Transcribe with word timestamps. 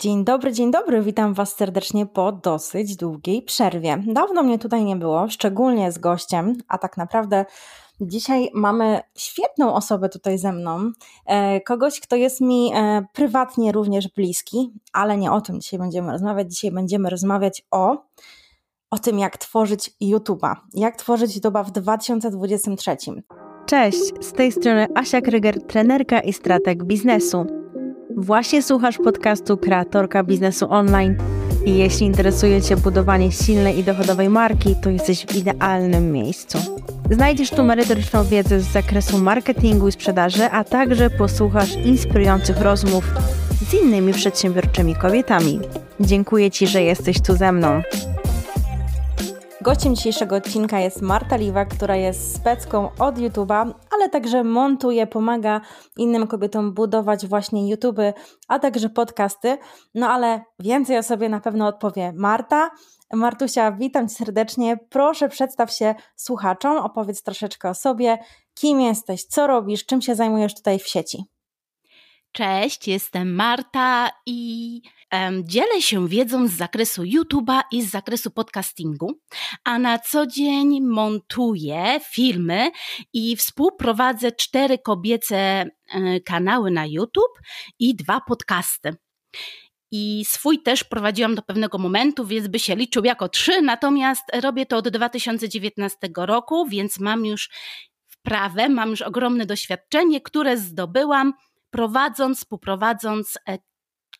Dzień 0.00 0.24
dobry, 0.24 0.52
dzień 0.52 0.70
dobry. 0.70 1.02
Witam 1.02 1.34
Was 1.34 1.56
serdecznie 1.56 2.06
po 2.06 2.32
dosyć 2.32 2.96
długiej 2.96 3.42
przerwie. 3.42 4.02
Dawno 4.06 4.42
mnie 4.42 4.58
tutaj 4.58 4.84
nie 4.84 4.96
było, 4.96 5.28
szczególnie 5.28 5.92
z 5.92 5.98
gościem, 5.98 6.54
a 6.68 6.78
tak 6.78 6.96
naprawdę 6.96 7.44
dzisiaj 8.00 8.50
mamy 8.54 9.00
świetną 9.16 9.74
osobę 9.74 10.08
tutaj 10.08 10.38
ze 10.38 10.52
mną. 10.52 10.90
E, 11.26 11.60
kogoś, 11.60 12.00
kto 12.00 12.16
jest 12.16 12.40
mi 12.40 12.72
e, 12.74 13.04
prywatnie 13.12 13.72
również 13.72 14.08
bliski, 14.08 14.72
ale 14.92 15.16
nie 15.16 15.32
o 15.32 15.40
tym 15.40 15.60
dzisiaj 15.60 15.78
będziemy 15.78 16.12
rozmawiać. 16.12 16.54
Dzisiaj 16.54 16.70
będziemy 16.70 17.10
rozmawiać 17.10 17.66
o 17.70 17.96
o 18.90 18.98
tym, 18.98 19.18
jak 19.18 19.36
tworzyć 19.36 19.90
YouTube'a. 20.02 20.54
Jak 20.74 20.96
tworzyć 20.96 21.38
YouTube'a 21.38 21.64
w 21.64 21.70
2023. 21.70 22.96
Cześć, 23.66 24.00
z 24.20 24.32
tej 24.32 24.52
strony 24.52 24.86
Asia 24.94 25.20
Kryger, 25.20 25.66
trenerka 25.66 26.20
i 26.20 26.32
strateg 26.32 26.84
biznesu. 26.84 27.46
Właśnie 28.16 28.62
słuchasz 28.62 28.98
podcastu 28.98 29.56
Kreatorka 29.56 30.24
Biznesu 30.24 30.66
Online 30.70 31.16
i 31.64 31.74
jeśli 31.74 32.06
interesuje 32.06 32.62
Cię 32.62 32.76
budowanie 32.76 33.32
silnej 33.32 33.78
i 33.78 33.84
dochodowej 33.84 34.28
marki, 34.28 34.76
to 34.82 34.90
jesteś 34.90 35.26
w 35.26 35.36
idealnym 35.36 36.12
miejscu. 36.12 36.58
Znajdziesz 37.10 37.50
tu 37.50 37.64
merytoryczną 37.64 38.24
wiedzę 38.24 38.60
z 38.60 38.72
zakresu 38.72 39.18
marketingu 39.18 39.88
i 39.88 39.92
sprzedaży, 39.92 40.44
a 40.44 40.64
także 40.64 41.10
posłuchasz 41.10 41.76
inspirujących 41.76 42.60
rozmów 42.60 43.04
z 43.70 43.74
innymi 43.74 44.12
przedsiębiorczymi 44.12 44.94
kobietami. 44.94 45.60
Dziękuję 46.00 46.50
Ci, 46.50 46.66
że 46.66 46.82
jesteś 46.82 47.20
tu 47.20 47.36
ze 47.36 47.52
mną. 47.52 47.82
Gościem 49.68 49.96
dzisiejszego 49.96 50.36
odcinka 50.36 50.80
jest 50.80 51.02
Marta 51.02 51.36
Liwa, 51.36 51.64
która 51.64 51.96
jest 51.96 52.36
specką 52.36 52.90
od 52.98 53.18
YouTube'a, 53.18 53.74
ale 53.94 54.08
także 54.08 54.44
montuje, 54.44 55.06
pomaga 55.06 55.60
innym 55.96 56.26
kobietom 56.26 56.74
budować 56.74 57.26
właśnie 57.26 57.70
YouTube, 57.70 57.98
a 58.48 58.58
także 58.58 58.88
podcasty. 58.88 59.58
No 59.94 60.08
ale 60.08 60.42
więcej 60.58 60.98
o 60.98 61.02
sobie 61.02 61.28
na 61.28 61.40
pewno 61.40 61.66
odpowie 61.66 62.12
Marta. 62.16 62.70
Martusia, 63.12 63.72
witam 63.72 64.08
Cię 64.08 64.14
serdecznie. 64.14 64.76
Proszę 64.90 65.28
przedstaw 65.28 65.72
się 65.72 65.94
słuchaczom, 66.16 66.76
opowiedz 66.76 67.22
troszeczkę 67.22 67.70
o 67.70 67.74
sobie, 67.74 68.18
kim 68.54 68.80
jesteś, 68.80 69.24
co 69.24 69.46
robisz, 69.46 69.86
czym 69.86 70.02
się 70.02 70.14
zajmujesz 70.14 70.54
tutaj 70.54 70.78
w 70.78 70.86
sieci. 70.86 71.37
Cześć, 72.32 72.88
jestem 72.88 73.34
Marta 73.34 74.10
i 74.26 74.80
um, 75.12 75.48
dzielę 75.48 75.82
się 75.82 76.08
wiedzą 76.08 76.48
z 76.48 76.52
zakresu 76.52 77.02
YouTube'a 77.02 77.60
i 77.72 77.82
z 77.82 77.90
zakresu 77.90 78.30
podcastingu, 78.30 79.20
a 79.64 79.78
na 79.78 79.98
co 79.98 80.26
dzień 80.26 80.80
montuję 80.80 82.00
filmy 82.12 82.70
i 83.12 83.36
współprowadzę 83.36 84.32
cztery 84.32 84.78
kobiece 84.78 85.64
y, 85.64 86.20
kanały 86.24 86.70
na 86.70 86.86
YouTube 86.86 87.38
i 87.78 87.96
dwa 87.96 88.20
podcasty. 88.20 88.96
I 89.90 90.24
swój 90.26 90.62
też 90.62 90.84
prowadziłam 90.84 91.34
do 91.34 91.42
pewnego 91.42 91.78
momentu, 91.78 92.26
więc 92.26 92.48
by 92.48 92.58
się 92.58 92.76
liczył 92.76 93.04
jako 93.04 93.28
trzy, 93.28 93.62
natomiast 93.62 94.22
robię 94.42 94.66
to 94.66 94.76
od 94.76 94.88
2019 94.88 95.98
roku, 96.16 96.66
więc 96.68 97.00
mam 97.00 97.26
już 97.26 97.50
wprawę, 98.08 98.68
mam 98.68 98.90
już 98.90 99.02
ogromne 99.02 99.46
doświadczenie, 99.46 100.20
które 100.20 100.56
zdobyłam 100.56 101.32
prowadząc, 101.70 102.38
współprowadząc 102.38 103.38
e, 103.48 103.58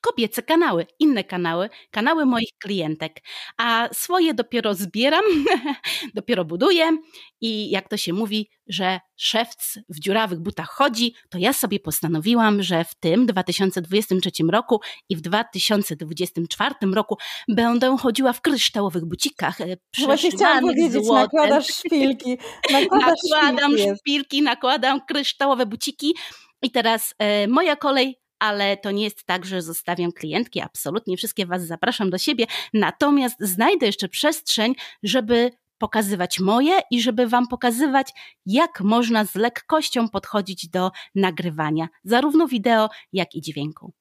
kobiece 0.00 0.42
kanały, 0.42 0.86
inne 0.98 1.24
kanały, 1.24 1.68
kanały 1.90 2.26
moich 2.26 2.50
klientek, 2.62 3.20
a 3.56 3.88
swoje 3.92 4.34
dopiero 4.34 4.74
zbieram, 4.74 5.24
dopiero 6.14 6.44
buduję 6.44 6.98
i 7.40 7.70
jak 7.70 7.88
to 7.88 7.96
się 7.96 8.12
mówi, 8.12 8.50
że 8.66 9.00
szewc 9.16 9.78
w 9.88 10.00
dziurawych 10.00 10.40
butach 10.40 10.68
chodzi, 10.68 11.14
to 11.30 11.38
ja 11.38 11.52
sobie 11.52 11.80
postanowiłam, 11.80 12.62
że 12.62 12.84
w 12.84 12.94
tym 12.94 13.26
2023 13.26 14.30
roku 14.52 14.80
i 15.08 15.16
w 15.16 15.20
2024 15.20 16.74
roku 16.94 17.16
będę 17.48 17.96
chodziła 18.00 18.32
w 18.32 18.40
kryształowych 18.40 19.04
bucikach. 19.04 19.60
E, 19.60 19.76
Właśnie 20.04 20.30
chciałam 20.30 20.60
powiedzieć, 20.60 21.04
złotem. 21.04 21.22
nakładasz 21.22 21.66
szpilki. 21.66 22.38
Nakładasz 22.72 23.18
nakładam 23.30 23.72
szpilki, 23.72 23.98
szpilki, 23.98 24.42
nakładam 24.42 25.00
kryształowe 25.06 25.66
buciki 25.66 26.14
i 26.62 26.70
teraz 26.70 27.14
e, 27.18 27.48
moja 27.48 27.76
kolej, 27.76 28.20
ale 28.38 28.76
to 28.76 28.90
nie 28.90 29.04
jest 29.04 29.24
tak, 29.24 29.44
że 29.44 29.62
zostawiam 29.62 30.12
klientki. 30.12 30.60
Absolutnie 30.60 31.16
wszystkie 31.16 31.46
Was 31.46 31.66
zapraszam 31.66 32.10
do 32.10 32.18
siebie. 32.18 32.46
Natomiast 32.74 33.36
znajdę 33.40 33.86
jeszcze 33.86 34.08
przestrzeń, 34.08 34.74
żeby 35.02 35.50
pokazywać 35.78 36.40
moje 36.40 36.80
i 36.90 37.00
żeby 37.00 37.26
Wam 37.26 37.48
pokazywać, 37.48 38.12
jak 38.46 38.80
można 38.80 39.24
z 39.24 39.34
lekkością 39.34 40.08
podchodzić 40.08 40.68
do 40.68 40.90
nagrywania, 41.14 41.88
zarówno 42.04 42.46
wideo, 42.46 42.88
jak 43.12 43.34
i 43.34 43.40
dźwięku. 43.40 43.92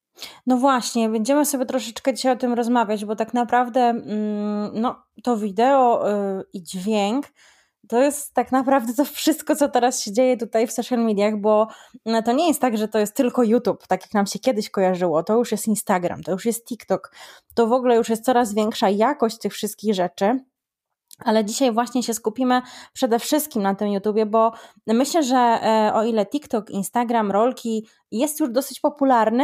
No 0.47 0.57
właśnie, 0.57 1.09
będziemy 1.09 1.45
sobie 1.45 1.65
troszeczkę 1.65 2.13
dzisiaj 2.13 2.33
o 2.33 2.35
tym 2.35 2.53
rozmawiać, 2.53 3.05
bo 3.05 3.15
tak 3.15 3.33
naprawdę 3.33 3.81
mm, 3.81 4.71
no, 4.73 5.03
to 5.23 5.37
wideo 5.37 6.07
yy, 6.07 6.43
i 6.53 6.63
dźwięk 6.63 7.25
to 7.87 8.01
jest 8.01 8.33
tak 8.33 8.51
naprawdę 8.51 8.93
to 8.93 9.05
wszystko, 9.05 9.55
co 9.55 9.69
teraz 9.69 10.01
się 10.01 10.11
dzieje 10.11 10.37
tutaj 10.37 10.67
w 10.67 10.71
social 10.71 10.99
mediach, 10.99 11.37
bo 11.37 11.67
no, 12.05 12.23
to 12.23 12.31
nie 12.31 12.47
jest 12.47 12.61
tak, 12.61 12.77
że 12.77 12.87
to 12.87 12.99
jest 12.99 13.15
tylko 13.15 13.43
YouTube, 13.43 13.87
tak 13.87 14.01
jak 14.01 14.13
nam 14.13 14.25
się 14.25 14.39
kiedyś 14.39 14.69
kojarzyło. 14.69 15.23
To 15.23 15.37
już 15.37 15.51
jest 15.51 15.67
Instagram, 15.67 16.23
to 16.23 16.31
już 16.31 16.45
jest 16.45 16.65
TikTok, 16.65 17.11
to 17.53 17.67
w 17.67 17.73
ogóle 17.73 17.95
już 17.95 18.09
jest 18.09 18.25
coraz 18.25 18.53
większa 18.53 18.89
jakość 18.89 19.37
tych 19.37 19.53
wszystkich 19.53 19.93
rzeczy. 19.93 20.39
Ale 21.25 21.45
dzisiaj 21.45 21.71
właśnie 21.71 22.03
się 22.03 22.13
skupimy 22.13 22.61
przede 22.93 23.19
wszystkim 23.19 23.61
na 23.61 23.75
tym 23.75 23.87
YouTubie, 23.87 24.25
bo 24.25 24.51
myślę, 24.87 25.23
że 25.23 25.37
e, 25.37 25.91
o 25.93 26.03
ile 26.03 26.25
TikTok, 26.25 26.69
Instagram, 26.69 27.31
rolki 27.31 27.87
jest 28.11 28.39
już 28.39 28.49
dosyć 28.49 28.79
popularny, 28.79 29.43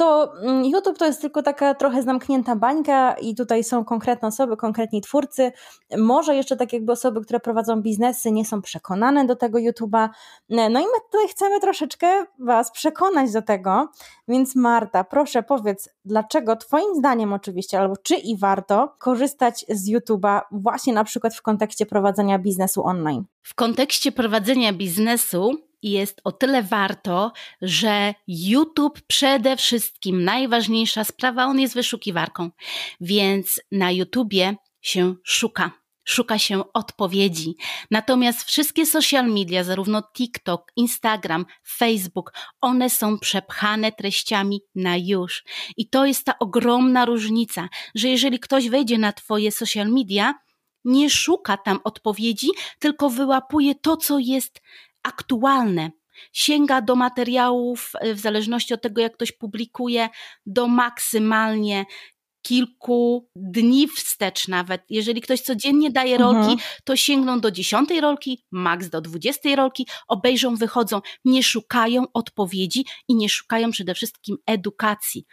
to 0.00 0.32
mm, 0.42 0.64
YouTube 0.64 0.98
to 0.98 1.06
jest 1.06 1.20
tylko 1.20 1.42
taka 1.42 1.74
trochę 1.74 2.02
zamknięta 2.02 2.56
bańka 2.56 3.12
i 3.12 3.34
tutaj 3.34 3.64
są 3.64 3.84
konkretne 3.84 4.28
osoby, 4.28 4.56
konkretni 4.56 5.00
twórcy. 5.00 5.52
Może 5.98 6.34
jeszcze 6.34 6.56
tak 6.56 6.72
jakby 6.72 6.92
osoby, 6.92 7.20
które 7.20 7.40
prowadzą 7.40 7.82
biznesy, 7.82 8.32
nie 8.32 8.44
są 8.44 8.62
przekonane 8.62 9.26
do 9.26 9.36
tego 9.36 9.58
YouTube'a. 9.58 10.08
No 10.48 10.80
i 10.80 10.84
my 10.84 11.00
tutaj 11.12 11.28
chcemy 11.28 11.60
troszeczkę 11.60 12.26
Was 12.38 12.70
przekonać 12.70 13.32
do 13.32 13.42
tego. 13.42 13.88
Więc 14.28 14.56
Marta, 14.56 15.04
proszę 15.04 15.42
powiedz, 15.42 15.88
dlaczego 16.04 16.56
Twoim 16.56 16.94
zdaniem 16.94 17.32
oczywiście, 17.32 17.80
albo 17.80 17.96
czy 17.96 18.14
i 18.14 18.38
warto 18.38 18.94
korzystać 18.98 19.64
z 19.68 19.90
YouTube'a 19.90 20.40
właśnie 20.52 20.92
na 20.92 21.04
przykład 21.04 21.34
w 21.34 21.42
kontekście 21.42 21.86
prowadzenia 21.86 22.38
biznesu 22.38 22.84
online? 22.84 23.24
W 23.42 23.54
kontekście 23.54 24.12
prowadzenia 24.12 24.72
biznesu 24.72 25.69
jest 25.82 26.20
o 26.24 26.32
tyle 26.32 26.62
warto, 26.62 27.32
że 27.62 28.14
YouTube 28.28 29.00
przede 29.06 29.56
wszystkim 29.56 30.24
najważniejsza 30.24 31.04
sprawa, 31.04 31.44
on 31.44 31.60
jest 31.60 31.74
wyszukiwarką, 31.74 32.50
więc 33.00 33.60
na 33.72 33.90
YouTubie 33.90 34.56
się 34.80 35.14
szuka. 35.24 35.70
Szuka 36.04 36.38
się 36.38 36.72
odpowiedzi. 36.72 37.56
Natomiast 37.90 38.42
wszystkie 38.42 38.86
social 38.86 39.26
media, 39.26 39.64
zarówno 39.64 40.02
TikTok, 40.02 40.72
Instagram, 40.76 41.46
Facebook, 41.68 42.32
one 42.60 42.90
są 42.90 43.18
przepchane 43.18 43.92
treściami 43.92 44.60
na 44.74 44.96
już. 44.96 45.44
I 45.76 45.88
to 45.88 46.06
jest 46.06 46.24
ta 46.24 46.38
ogromna 46.38 47.04
różnica, 47.04 47.68
że 47.94 48.08
jeżeli 48.08 48.40
ktoś 48.40 48.68
wejdzie 48.68 48.98
na 48.98 49.12
Twoje 49.12 49.52
social 49.52 49.88
media, 49.88 50.34
nie 50.84 51.10
szuka 51.10 51.56
tam 51.56 51.80
odpowiedzi, 51.84 52.48
tylko 52.78 53.10
wyłapuje 53.10 53.74
to, 53.74 53.96
co 53.96 54.18
jest 54.18 54.60
aktualne. 55.02 55.90
Sięga 56.32 56.82
do 56.82 56.96
materiałów, 56.96 57.92
e, 58.00 58.14
w 58.14 58.20
zależności 58.20 58.74
od 58.74 58.82
tego, 58.82 59.00
jak 59.00 59.14
ktoś 59.14 59.32
publikuje, 59.32 60.08
do 60.46 60.66
maksymalnie 60.66 61.84
kilku 62.42 63.28
dni 63.36 63.88
wstecz 63.88 64.48
nawet. 64.48 64.82
Jeżeli 64.88 65.20
ktoś 65.20 65.40
codziennie 65.40 65.90
daje 65.90 66.18
rolki, 66.18 66.52
mhm. 66.52 66.58
to 66.84 66.96
sięgną 66.96 67.40
do 67.40 67.50
dziesiątej 67.50 68.00
rolki, 68.00 68.44
maks 68.50 68.88
do 68.88 69.00
dwudziestej 69.00 69.56
rolki, 69.56 69.86
obejrzą, 70.08 70.56
wychodzą, 70.56 71.00
nie 71.24 71.42
szukają 71.42 72.04
odpowiedzi 72.14 72.84
i 73.08 73.14
nie 73.14 73.28
szukają 73.28 73.70
przede 73.70 73.94
wszystkim 73.94 74.36
edukacji. 74.46 75.26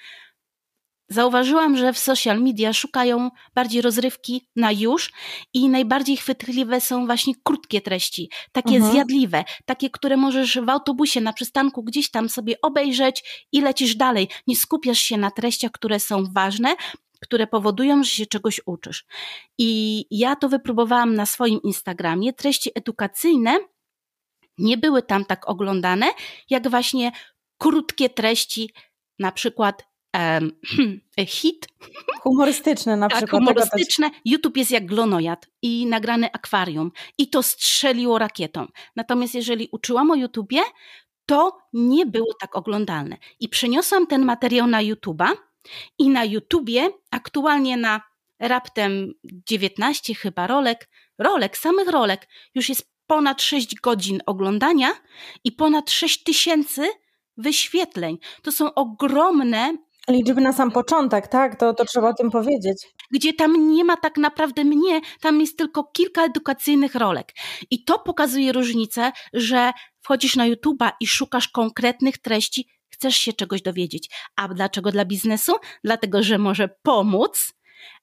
Zauważyłam, 1.09 1.77
że 1.77 1.93
w 1.93 1.97
social 1.97 2.41
media 2.41 2.73
szukają 2.73 3.29
bardziej 3.55 3.81
rozrywki 3.81 4.47
na 4.55 4.71
już 4.71 5.11
i 5.53 5.69
najbardziej 5.69 6.17
chwytliwe 6.17 6.81
są 6.81 7.05
właśnie 7.05 7.33
krótkie 7.43 7.81
treści, 7.81 8.29
takie 8.51 8.75
mhm. 8.75 8.93
zjadliwe, 8.93 9.43
takie, 9.65 9.89
które 9.89 10.17
możesz 10.17 10.59
w 10.59 10.69
autobusie, 10.69 11.21
na 11.21 11.33
przystanku 11.33 11.83
gdzieś 11.83 12.11
tam 12.11 12.29
sobie 12.29 12.61
obejrzeć 12.61 13.47
i 13.51 13.61
lecisz 13.61 13.95
dalej. 13.95 14.29
Nie 14.47 14.55
skupiasz 14.55 14.99
się 14.99 15.17
na 15.17 15.31
treściach, 15.31 15.71
które 15.71 15.99
są 15.99 16.23
ważne, 16.33 16.75
które 17.21 17.47
powodują, 17.47 18.03
że 18.03 18.09
się 18.09 18.25
czegoś 18.25 18.61
uczysz. 18.65 19.05
I 19.57 20.05
ja 20.11 20.35
to 20.35 20.49
wypróbowałam 20.49 21.15
na 21.15 21.25
swoim 21.25 21.61
Instagramie. 21.61 22.33
Treści 22.33 22.71
edukacyjne 22.75 23.59
nie 24.57 24.77
były 24.77 25.01
tam 25.01 25.25
tak 25.25 25.49
oglądane, 25.49 26.05
jak 26.49 26.69
właśnie 26.69 27.11
krótkie 27.57 28.09
treści, 28.09 28.73
na 29.19 29.31
przykład 29.31 29.83
um, 30.17 30.51
hit. 31.27 31.67
Humorystyczne 32.21 32.97
na 32.97 33.07
tak, 33.07 33.17
przykład. 33.17 33.41
humorystyczne. 33.41 34.11
YouTube 34.25 34.57
jest 34.57 34.71
jak 34.71 34.85
glonojad 34.85 35.47
i 35.61 35.85
nagrane 35.85 36.31
akwarium. 36.31 36.91
I 37.17 37.29
to 37.29 37.43
strzeliło 37.43 38.19
rakietą. 38.19 38.67
Natomiast 38.95 39.35
jeżeli 39.35 39.69
uczyłam 39.71 40.11
o 40.11 40.15
YouTubie, 40.15 40.61
to 41.25 41.57
nie 41.73 42.05
było 42.05 42.33
tak 42.39 42.55
oglądalne. 42.55 43.17
I 43.39 43.49
przeniosłam 43.49 44.07
ten 44.07 44.25
materiał 44.25 44.67
na 44.67 44.83
YouTube'a 44.83 45.27
I 45.97 46.09
na 46.09 46.25
YouTubie, 46.25 46.89
aktualnie 47.11 47.77
na 47.77 48.01
raptem 48.39 49.13
19 49.23 50.15
chyba 50.15 50.47
rolek, 50.47 50.89
rolek, 51.17 51.57
samych 51.57 51.87
rolek, 51.87 52.27
już 52.55 52.69
jest 52.69 52.91
ponad 53.07 53.41
6 53.41 53.75
godzin 53.75 54.19
oglądania 54.25 54.93
i 55.43 55.51
ponad 55.51 55.91
6 55.91 56.23
tysięcy 56.23 56.87
wyświetleń. 57.37 58.17
To 58.41 58.51
są 58.51 58.73
ogromne 58.73 59.77
Liczby 60.09 60.41
na 60.41 60.53
sam 60.53 60.71
początek, 60.71 61.27
tak? 61.27 61.59
To, 61.59 61.73
to 61.73 61.85
trzeba 61.85 62.09
o 62.09 62.13
tym 62.13 62.31
powiedzieć. 62.31 62.87
Gdzie 63.11 63.33
tam 63.33 63.75
nie 63.75 63.83
ma 63.83 63.97
tak 63.97 64.17
naprawdę 64.17 64.65
mnie, 64.65 65.01
tam 65.21 65.41
jest 65.41 65.57
tylko 65.57 65.83
kilka 65.83 66.25
edukacyjnych 66.25 66.95
rolek. 66.95 67.33
I 67.71 67.83
to 67.83 67.99
pokazuje 67.99 68.51
różnicę, 68.51 69.11
że 69.33 69.71
wchodzisz 70.01 70.35
na 70.35 70.49
YouTube'a 70.49 70.91
i 70.99 71.07
szukasz 71.07 71.47
konkretnych 71.47 72.17
treści, 72.17 72.67
chcesz 72.89 73.15
się 73.15 73.33
czegoś 73.33 73.61
dowiedzieć. 73.61 74.09
A 74.35 74.47
dlaczego 74.47 74.91
dla 74.91 75.05
biznesu? 75.05 75.53
Dlatego, 75.83 76.23
że 76.23 76.37
może 76.37 76.69
pomóc 76.83 77.53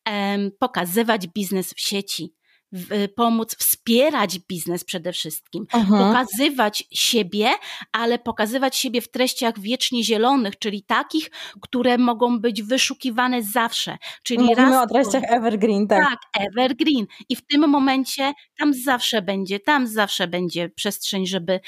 um, 0.07 0.51
pokazywać 0.59 1.27
biznes 1.27 1.75
w 1.75 1.81
sieci 1.81 2.35
Y, 2.75 3.09
pomóc 3.09 3.57
wspierać 3.57 4.39
biznes 4.39 4.85
przede 4.85 5.13
wszystkim, 5.13 5.67
mhm. 5.75 6.05
pokazywać 6.05 6.85
siebie, 6.93 7.51
ale 7.93 8.19
pokazywać 8.19 8.77
siebie 8.77 9.01
w 9.01 9.11
treściach 9.11 9.61
wiecznie 9.61 10.05
zielonych, 10.05 10.59
czyli 10.59 10.83
takich, 10.83 11.31
które 11.61 11.99
mogą 11.99 12.39
być 12.39 12.63
wyszukiwane 12.63 13.43
zawsze. 13.43 13.99
Czyli 14.23 14.41
Mówimy 14.41 14.71
raz, 14.71 14.85
o 14.85 14.95
treściach 14.95 15.23
evergreen, 15.27 15.89
tak. 15.89 16.09
Tak, 16.09 16.19
evergreen. 16.47 17.07
I 17.29 17.37
w 17.37 17.47
tym 17.47 17.69
momencie 17.69 18.33
tam 18.59 18.75
zawsze 18.75 19.23
będzie, 19.23 19.61
tam 19.61 19.87
zawsze 19.87 20.29
będzie 20.29 20.69
przestrzeń, 20.69 21.27
żeby, 21.27 21.61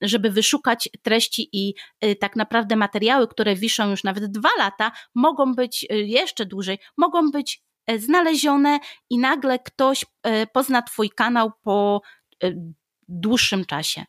żeby 0.00 0.30
wyszukać 0.30 0.88
treści 1.02 1.48
i 1.52 1.74
y, 2.04 2.16
tak 2.16 2.36
naprawdę 2.36 2.76
materiały, 2.76 3.28
które 3.28 3.56
wiszą 3.56 3.90
już 3.90 4.04
nawet 4.04 4.24
dwa 4.26 4.50
lata, 4.58 4.92
mogą 5.14 5.54
być 5.54 5.86
y, 5.92 5.96
jeszcze 5.96 6.46
dłużej, 6.46 6.78
mogą 6.96 7.30
być 7.30 7.62
znalezione 7.98 8.78
i 9.10 9.18
nagle 9.18 9.58
ktoś 9.58 10.06
e, 10.22 10.46
pozna 10.46 10.82
Twój 10.82 11.10
kanał 11.10 11.50
po 11.62 12.00
e, 12.44 12.52
dłuższym 13.08 13.64
czasie. 13.64 14.04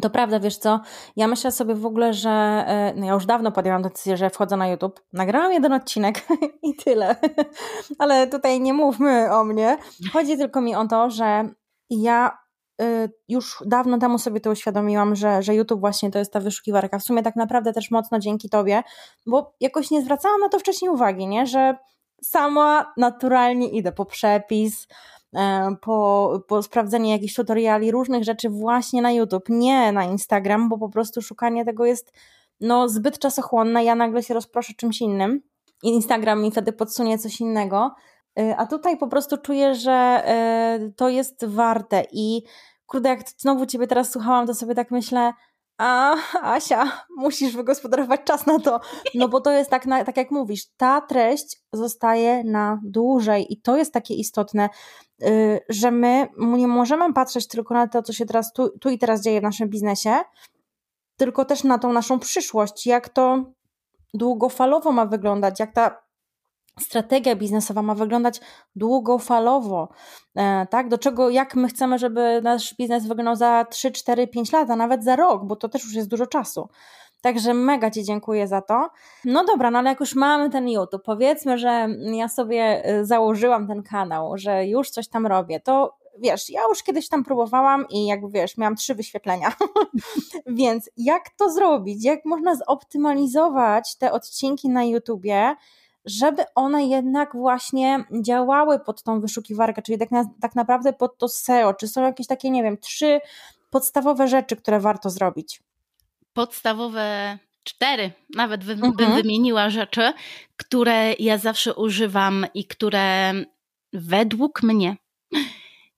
To 0.00 0.10
prawda, 0.10 0.40
wiesz 0.40 0.56
co? 0.56 0.80
Ja 1.16 1.28
myślę 1.28 1.52
sobie 1.52 1.74
w 1.74 1.86
ogóle, 1.86 2.14
że 2.14 2.64
no 2.96 3.06
ja 3.06 3.12
już 3.12 3.26
dawno 3.26 3.52
podjęłam 3.52 3.82
decyzję, 3.82 4.16
że 4.16 4.30
wchodzę 4.30 4.56
na 4.56 4.68
YouTube. 4.68 5.00
Nagrałam 5.12 5.52
jeden 5.52 5.72
odcinek 5.72 6.26
i 6.68 6.76
tyle. 6.76 7.16
Ale 7.98 8.26
tutaj 8.26 8.60
nie 8.60 8.72
mówmy 8.72 9.32
o 9.32 9.44
mnie. 9.44 9.76
Chodzi 10.12 10.36
tylko 10.36 10.60
mi 10.60 10.74
o 10.74 10.86
to, 10.88 11.10
że 11.10 11.48
ja 11.90 12.38
już 13.28 13.62
dawno 13.66 13.98
temu 13.98 14.18
sobie 14.18 14.40
to 14.40 14.50
uświadomiłam, 14.50 15.16
że, 15.16 15.42
że 15.42 15.54
YouTube 15.54 15.80
właśnie 15.80 16.10
to 16.10 16.18
jest 16.18 16.32
ta 16.32 16.40
wyszukiwarka. 16.40 16.98
W 16.98 17.02
sumie 17.02 17.22
tak 17.22 17.36
naprawdę 17.36 17.72
też 17.72 17.90
mocno 17.90 18.18
dzięki 18.18 18.48
Tobie, 18.48 18.82
bo 19.26 19.54
jakoś 19.60 19.90
nie 19.90 20.02
zwracałam 20.02 20.40
na 20.40 20.48
to 20.48 20.58
wcześniej 20.58 20.90
uwagi, 20.90 21.26
nie? 21.26 21.46
że 21.46 21.76
sama 22.22 22.92
naturalnie 22.96 23.68
idę 23.68 23.92
po 23.92 24.04
przepis, 24.04 24.86
e, 25.34 25.76
po, 25.80 26.30
po 26.48 26.62
sprawdzenie 26.62 27.12
jakichś 27.12 27.34
tutoriali, 27.34 27.90
różnych 27.90 28.24
rzeczy 28.24 28.48
właśnie 28.50 29.02
na 29.02 29.12
YouTube, 29.12 29.48
nie 29.48 29.92
na 29.92 30.04
Instagram, 30.04 30.68
bo 30.68 30.78
po 30.78 30.88
prostu 30.88 31.22
szukanie 31.22 31.64
tego 31.64 31.86
jest 31.86 32.12
no, 32.60 32.88
zbyt 32.88 33.18
czasochłonne. 33.18 33.84
Ja 33.84 33.94
nagle 33.94 34.22
się 34.22 34.34
rozproszę 34.34 34.72
czymś 34.76 35.00
innym 35.00 35.40
i 35.82 35.88
Instagram 35.88 36.42
mi 36.42 36.50
wtedy 36.50 36.72
podsunie 36.72 37.18
coś 37.18 37.40
innego. 37.40 37.94
E, 38.38 38.56
a 38.56 38.66
tutaj 38.66 38.98
po 38.98 39.08
prostu 39.08 39.36
czuję, 39.38 39.74
że 39.74 39.92
e, 39.92 40.90
to 40.96 41.08
jest 41.08 41.44
warte 41.44 42.04
i 42.12 42.42
kurde, 42.86 43.08
jak 43.08 43.20
znowu 43.38 43.66
Ciebie 43.66 43.86
teraz 43.86 44.10
słuchałam, 44.12 44.46
to 44.46 44.54
sobie 44.54 44.74
tak 44.74 44.90
myślę, 44.90 45.32
a 45.78 46.16
Asia, 46.42 47.04
musisz 47.16 47.56
wygospodarować 47.56 48.20
czas 48.24 48.46
na 48.46 48.58
to, 48.58 48.80
no 49.14 49.28
bo 49.28 49.40
to 49.40 49.50
jest 49.50 49.70
tak, 49.70 49.86
na, 49.86 50.04
tak 50.04 50.16
jak 50.16 50.30
mówisz, 50.30 50.66
ta 50.76 51.00
treść 51.00 51.60
zostaje 51.72 52.44
na 52.44 52.80
dłużej 52.84 53.52
i 53.52 53.60
to 53.60 53.76
jest 53.76 53.92
takie 53.92 54.14
istotne, 54.14 54.68
yy, 55.18 55.60
że 55.68 55.90
my 55.90 56.28
nie 56.36 56.66
możemy 56.66 57.12
patrzeć 57.12 57.48
tylko 57.48 57.74
na 57.74 57.88
to, 57.88 58.02
co 58.02 58.12
się 58.12 58.26
teraz 58.26 58.52
tu, 58.52 58.78
tu 58.78 58.90
i 58.90 58.98
teraz 58.98 59.22
dzieje 59.22 59.40
w 59.40 59.42
naszym 59.42 59.68
biznesie, 59.68 60.14
tylko 61.16 61.44
też 61.44 61.64
na 61.64 61.78
tą 61.78 61.92
naszą 61.92 62.18
przyszłość, 62.18 62.86
jak 62.86 63.08
to 63.08 63.44
długofalowo 64.14 64.92
ma 64.92 65.06
wyglądać, 65.06 65.60
jak 65.60 65.72
ta 65.72 66.02
strategia 66.80 67.36
biznesowa 67.36 67.82
ma 67.82 67.94
wyglądać 67.94 68.40
długofalowo, 68.76 69.88
e, 70.36 70.66
tak? 70.66 70.88
Do 70.88 70.98
czego, 70.98 71.30
jak 71.30 71.54
my 71.54 71.68
chcemy, 71.68 71.98
żeby 71.98 72.40
nasz 72.42 72.74
biznes 72.74 73.06
wyglądał 73.06 73.36
za 73.36 73.64
3, 73.70 73.90
4, 73.90 74.26
5 74.26 74.52
lat, 74.52 74.70
a 74.70 74.76
nawet 74.76 75.04
za 75.04 75.16
rok, 75.16 75.44
bo 75.44 75.56
to 75.56 75.68
też 75.68 75.84
już 75.84 75.94
jest 75.94 76.08
dużo 76.08 76.26
czasu. 76.26 76.68
Także 77.20 77.54
mega 77.54 77.90
Ci 77.90 78.04
dziękuję 78.04 78.48
za 78.48 78.62
to. 78.62 78.88
No 79.24 79.44
dobra, 79.44 79.70
no 79.70 79.78
ale 79.78 79.90
jak 79.90 80.00
już 80.00 80.14
mamy 80.14 80.50
ten 80.50 80.68
YouTube, 80.68 81.02
powiedzmy, 81.04 81.58
że 81.58 81.88
ja 82.12 82.28
sobie 82.28 82.84
e, 82.84 83.04
założyłam 83.04 83.68
ten 83.68 83.82
kanał, 83.82 84.38
że 84.38 84.66
już 84.66 84.90
coś 84.90 85.08
tam 85.08 85.26
robię, 85.26 85.60
to 85.60 85.96
wiesz, 86.18 86.50
ja 86.50 86.60
już 86.68 86.82
kiedyś 86.82 87.08
tam 87.08 87.24
próbowałam 87.24 87.86
i 87.90 88.06
jakby 88.06 88.28
wiesz, 88.28 88.56
miałam 88.56 88.76
trzy 88.76 88.94
wyświetlenia. 88.94 89.52
Więc 90.46 90.90
jak 90.96 91.30
to 91.38 91.50
zrobić? 91.50 92.04
Jak 92.04 92.24
można 92.24 92.54
zoptymalizować 92.54 93.96
te 93.96 94.12
odcinki 94.12 94.68
na 94.68 94.84
YouTubie, 94.84 95.56
żeby 96.04 96.44
one 96.54 96.86
jednak 96.86 97.32
właśnie 97.32 98.04
działały 98.22 98.78
pod 98.80 99.02
tą 99.02 99.20
wyszukiwarkę, 99.20 99.82
czyli 99.82 99.98
tak, 99.98 100.10
na, 100.10 100.24
tak 100.40 100.54
naprawdę 100.54 100.92
pod 100.92 101.18
to 101.18 101.28
SEO. 101.28 101.74
Czy 101.74 101.88
są 101.88 102.02
jakieś 102.02 102.26
takie, 102.26 102.50
nie 102.50 102.62
wiem, 102.62 102.78
trzy 102.78 103.20
podstawowe 103.70 104.28
rzeczy, 104.28 104.56
które 104.56 104.80
warto 104.80 105.10
zrobić? 105.10 105.62
Podstawowe 106.32 107.38
cztery, 107.64 108.12
nawet 108.34 108.64
wy, 108.64 108.72
mhm. 108.72 108.92
bym 108.92 109.14
wymieniła 109.14 109.70
rzeczy, 109.70 110.12
które 110.56 111.12
ja 111.12 111.38
zawsze 111.38 111.74
używam 111.74 112.46
i 112.54 112.64
które 112.64 113.32
według 113.92 114.62
mnie 114.62 114.96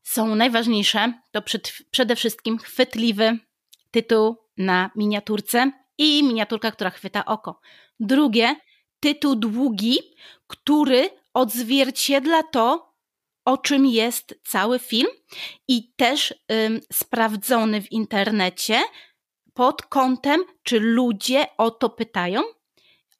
są 0.02 0.34
najważniejsze. 0.34 1.12
To 1.32 1.42
przed, 1.42 1.72
przede 1.90 2.16
wszystkim 2.16 2.58
chwytliwy 2.58 3.38
tytuł 3.90 4.36
na 4.56 4.90
miniaturce 4.96 5.72
i 5.98 6.22
miniaturka, 6.22 6.70
która 6.70 6.90
chwyta 6.90 7.24
oko. 7.24 7.60
Drugie 8.00 8.56
tytuł 9.04 9.36
długi, 9.36 9.98
który 10.46 11.10
odzwierciedla 11.34 12.42
to, 12.42 12.94
o 13.44 13.58
czym 13.58 13.86
jest 13.86 14.40
cały 14.44 14.78
film 14.78 15.08
i 15.68 15.92
też 15.96 16.34
ym, 16.52 16.80
sprawdzony 16.92 17.82
w 17.82 17.92
internecie 17.92 18.82
pod 19.54 19.82
kątem, 19.82 20.44
czy 20.62 20.80
ludzie 20.80 21.46
o 21.58 21.70
to 21.70 21.90
pytają. 21.90 22.42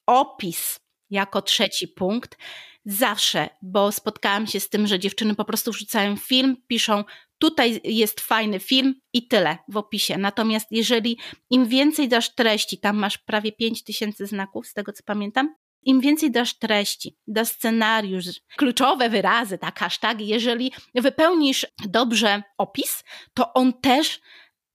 Opis 0.06 0.80
jako 1.10 1.42
trzeci 1.42 1.88
punkt. 1.88 2.38
Zawsze, 2.84 3.48
bo 3.62 3.92
spotkałam 3.92 4.46
się 4.46 4.60
z 4.60 4.68
tym, 4.68 4.86
że 4.86 4.98
dziewczyny 4.98 5.34
po 5.34 5.44
prostu 5.44 5.72
wrzucają 5.72 6.16
film, 6.16 6.56
piszą 6.66 7.04
tutaj 7.38 7.80
jest 7.84 8.20
fajny 8.20 8.60
film 8.60 8.94
i 9.12 9.28
tyle 9.28 9.58
w 9.68 9.76
opisie. 9.76 10.18
Natomiast 10.18 10.66
jeżeli 10.70 11.18
im 11.50 11.66
więcej 11.66 12.08
dasz 12.08 12.34
treści, 12.34 12.78
tam 12.78 12.96
masz 12.96 13.18
prawie 13.18 13.52
5000 13.52 14.26
znaków, 14.26 14.66
z 14.66 14.74
tego 14.74 14.92
co 14.92 15.02
pamiętam, 15.06 15.54
im 15.84 16.00
więcej 16.00 16.30
dasz 16.30 16.58
treści, 16.58 17.16
dasz 17.26 17.48
scenariusz, 17.48 18.26
kluczowe 18.56 19.08
wyrazy, 19.08 19.58
tak, 19.58 19.78
hashtagi, 19.78 20.26
jeżeli 20.26 20.72
wypełnisz 20.94 21.66
dobrze 21.88 22.42
opis, 22.58 23.04
to 23.34 23.52
on 23.52 23.72
też 23.72 24.20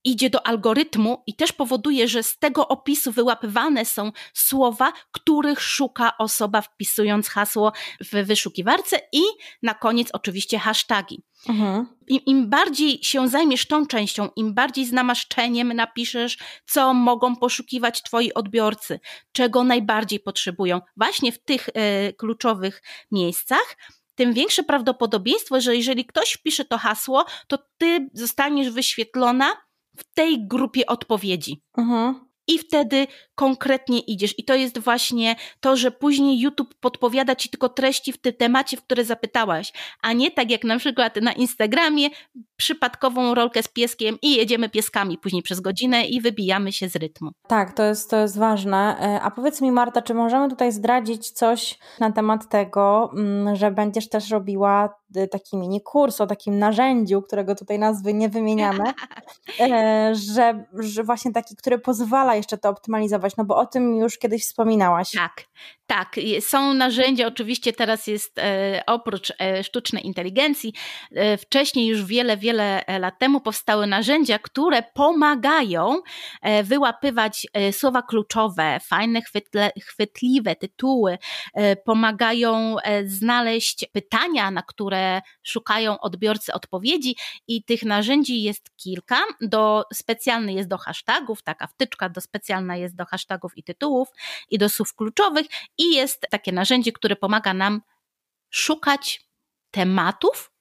idzie 0.04 0.30
do 0.30 0.48
algorytmu 0.48 1.24
i 1.28 1.36
też 1.36 1.52
powoduje, 1.52 2.08
że 2.08 2.24
z 2.24 2.38
tego 2.38 2.68
opisu 2.68 3.12
wyłapywane 3.12 3.86
są 3.86 4.12
słowa, 4.34 4.94
których 5.12 5.62
szuka 5.62 6.18
osoba 6.18 6.62
wpisując 6.62 7.30
hasło 7.30 7.72
w 8.02 8.26
wyszukiwarce 8.26 9.02
i 9.14 9.22
na 9.64 9.74
koniec 9.74 10.10
oczywiście 10.14 10.60
hasztagi. 10.60 11.24
Mhm. 11.50 11.86
Im, 12.08 12.20
Im, 12.26 12.50
bardziej 12.50 13.04
się 13.04 13.28
zajmiesz 13.28 13.68
tą 13.68 13.86
częścią, 13.86 14.30
im 14.36 14.54
bardziej 14.54 14.86
z 14.86 14.92
namaszczeniem 14.92 15.74
napiszesz, 15.74 16.38
co 16.66 16.94
mogą 16.94 17.36
poszukiwać 17.36 18.04
twoi 18.04 18.34
odbiorcy, 18.34 19.00
czego 19.32 19.64
najbardziej 19.64 20.20
potrzebują, 20.20 20.82
właśnie 20.98 21.32
w 21.32 21.44
tych 21.44 21.70
y, 21.70 22.14
kluczowych 22.14 22.84
miejscach, 23.12 23.78
tym 24.16 24.34
większe 24.34 24.64
prawdopodobieństwo, 24.64 25.62
że 25.62 25.76
jeżeli 25.76 26.06
ktoś 26.06 26.32
wpisze 26.32 26.66
to 26.66 26.78
hasło, 26.78 27.26
to 27.48 27.58
ty 27.78 28.10
zostaniesz 28.14 28.70
wyświetlona 28.70 29.69
w 30.00 30.14
tej 30.14 30.48
grupie 30.48 30.86
odpowiedzi. 30.86 31.62
Mhm. 31.78 32.30
I 32.50 32.60
wtedy 32.60 33.08
konkretnie 33.36 34.00
idziesz. 34.00 34.40
I 34.40 34.44
to 34.44 34.56
jest 34.56 34.80
właśnie 34.80 35.36
to, 35.60 35.76
że 35.76 35.92
później 35.92 36.40
YouTube 36.40 36.76
podpowiada 36.80 37.36
ci 37.36 37.50
tylko 37.50 37.70
treści 37.70 38.14
w 38.14 38.22
tym 38.22 38.34
temacie, 38.34 38.78
w 38.78 38.84
które 38.84 39.06
zapytałaś, 39.06 39.74
a 40.02 40.14
nie 40.14 40.32
tak 40.32 40.52
jak 40.52 40.64
na 40.64 40.78
przykład 40.78 41.16
na 41.22 41.34
Instagramie 41.34 42.10
przypadkową 42.56 43.34
rolkę 43.36 43.64
z 43.64 43.68
pieskiem 43.68 44.18
i 44.22 44.36
jedziemy 44.36 44.70
pieskami 44.70 45.18
później 45.18 45.42
przez 45.42 45.60
godzinę 45.60 46.06
i 46.06 46.22
wybijamy 46.22 46.72
się 46.72 46.90
z 46.90 46.96
rytmu. 46.96 47.32
Tak, 47.48 47.74
to 47.74 47.84
jest, 47.84 48.10
to 48.10 48.18
jest 48.18 48.38
ważne. 48.38 48.98
E, 49.00 49.22
a 49.22 49.32
powiedz 49.32 49.62
mi, 49.62 49.72
Marta, 49.72 50.02
czy 50.02 50.14
możemy 50.14 50.50
tutaj 50.50 50.72
zdradzić 50.72 51.32
coś 51.32 51.80
na 52.00 52.12
temat 52.12 52.50
tego, 52.50 53.12
mm, 53.14 53.56
że 53.56 53.72
będziesz 53.72 54.10
też 54.10 54.30
robiła 54.30 54.90
taki 55.32 55.58
mini 55.58 55.82
kurs 55.82 56.22
o 56.22 56.28
takim 56.28 56.60
narzędziu, 56.60 57.22
którego 57.22 57.56
tutaj 57.56 57.80
nazwy 57.80 58.14
nie 58.14 58.30
wymieniamy, 58.30 58.84
e, 59.60 60.12
że, 60.16 60.66
że 60.74 61.04
właśnie 61.04 61.32
taki, 61.32 61.56
który 61.56 61.80
pozwala 61.80 62.36
jeszcze 62.36 62.58
to 62.58 62.70
optymalizować, 62.70 63.38
no 63.38 63.46
bo 63.46 63.58
o 63.58 63.66
tym 63.66 63.96
już 63.98 64.18
kiedyś 64.18 64.44
wspominałaś. 64.44 65.12
Tak, 65.12 65.44
tak. 65.88 66.16
Są 66.40 66.74
narzędzia, 66.74 67.28
oczywiście 67.28 67.74
teraz 67.74 68.08
jest 68.08 68.40
e, 68.40 68.84
oprócz 68.88 69.34
e, 69.40 69.64
sztucznej 69.64 70.06
inteligencji, 70.06 70.74
wcześniej 71.42 71.88
już 71.88 72.06
wiele, 72.06 72.38
wiele 72.38 72.84
lat 73.00 73.20
temu 73.20 73.42
powstały 73.42 73.88
narzędzia, 73.88 74.40
które 74.40 74.84
pomagają 74.94 76.02
wyłapywać 76.64 77.48
słowa 77.72 78.02
kluczowe, 78.02 78.80
fajne, 78.84 79.22
chwytle, 79.22 79.72
chwytliwe 79.82 80.56
tytuły, 80.56 81.18
pomagają 81.86 82.76
znaleźć 83.06 83.86
pytania, 83.94 84.52
na 84.52 84.62
które 84.62 84.99
szukają 85.44 86.00
odbiorcy 86.00 86.54
odpowiedzi 86.54 87.16
i 87.48 87.64
tych 87.64 87.84
narzędzi 87.84 88.42
jest 88.44 88.70
kilka. 88.78 89.18
Do, 89.42 89.84
specjalny 89.94 90.54
jest 90.54 90.70
do 90.70 90.78
hashtagów, 90.78 91.44
taka 91.44 91.68
wtyczka 91.68 92.10
do 92.10 92.22
specjalna 92.22 92.78
jest 92.78 92.96
do 92.96 93.06
hashtagów 93.06 93.58
i 93.58 93.64
tytułów 93.64 94.08
i 94.50 94.58
do 94.58 94.70
słów 94.70 94.96
kluczowych 94.96 95.48
i 95.78 95.96
jest 95.96 96.26
takie 96.30 96.52
narzędzie, 96.52 96.92
które 96.92 97.16
pomaga 97.16 97.54
nam 97.54 97.82
szukać 98.50 99.22
tematów 99.72 100.52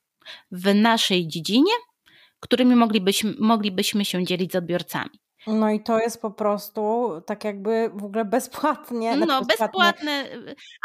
w 0.51 0.75
naszej 0.75 1.29
dziedzinie, 1.29 1.73
którymi 2.41 2.77
moglibyśmy, 2.77 3.35
moglibyśmy 3.39 4.05
się 4.05 4.25
dzielić 4.25 4.53
z 4.53 4.57
odbiorcami. 4.57 5.21
No 5.49 5.71
i 5.71 5.81
to 5.81 5.99
jest 5.99 6.23
po 6.23 6.31
prostu 6.31 7.09
tak 7.27 7.45
jakby 7.45 7.91
w 7.95 8.05
ogóle 8.05 8.25
bezpłatnie. 8.25 9.17
No, 9.17 9.27
znaczy 9.27 9.47
bezpłatne, 9.59 10.25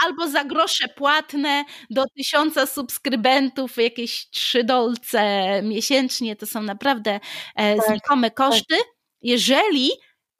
albo 0.05 0.27
za 0.27 0.43
grosze 0.43 0.87
płatne, 0.87 1.65
do 1.89 2.05
tysiąca 2.17 2.65
subskrybentów, 2.65 3.77
jakieś 3.77 4.29
trzy 4.29 4.63
dolce 4.63 5.21
miesięcznie, 5.63 6.35
to 6.35 6.45
są 6.45 6.61
naprawdę 6.61 7.19
e, 7.55 7.75
tak, 7.75 7.87
znikome 7.87 8.31
tak. 8.31 8.37
koszty. 8.37 8.75
Tak. 8.75 8.87
Jeżeli 9.21 9.91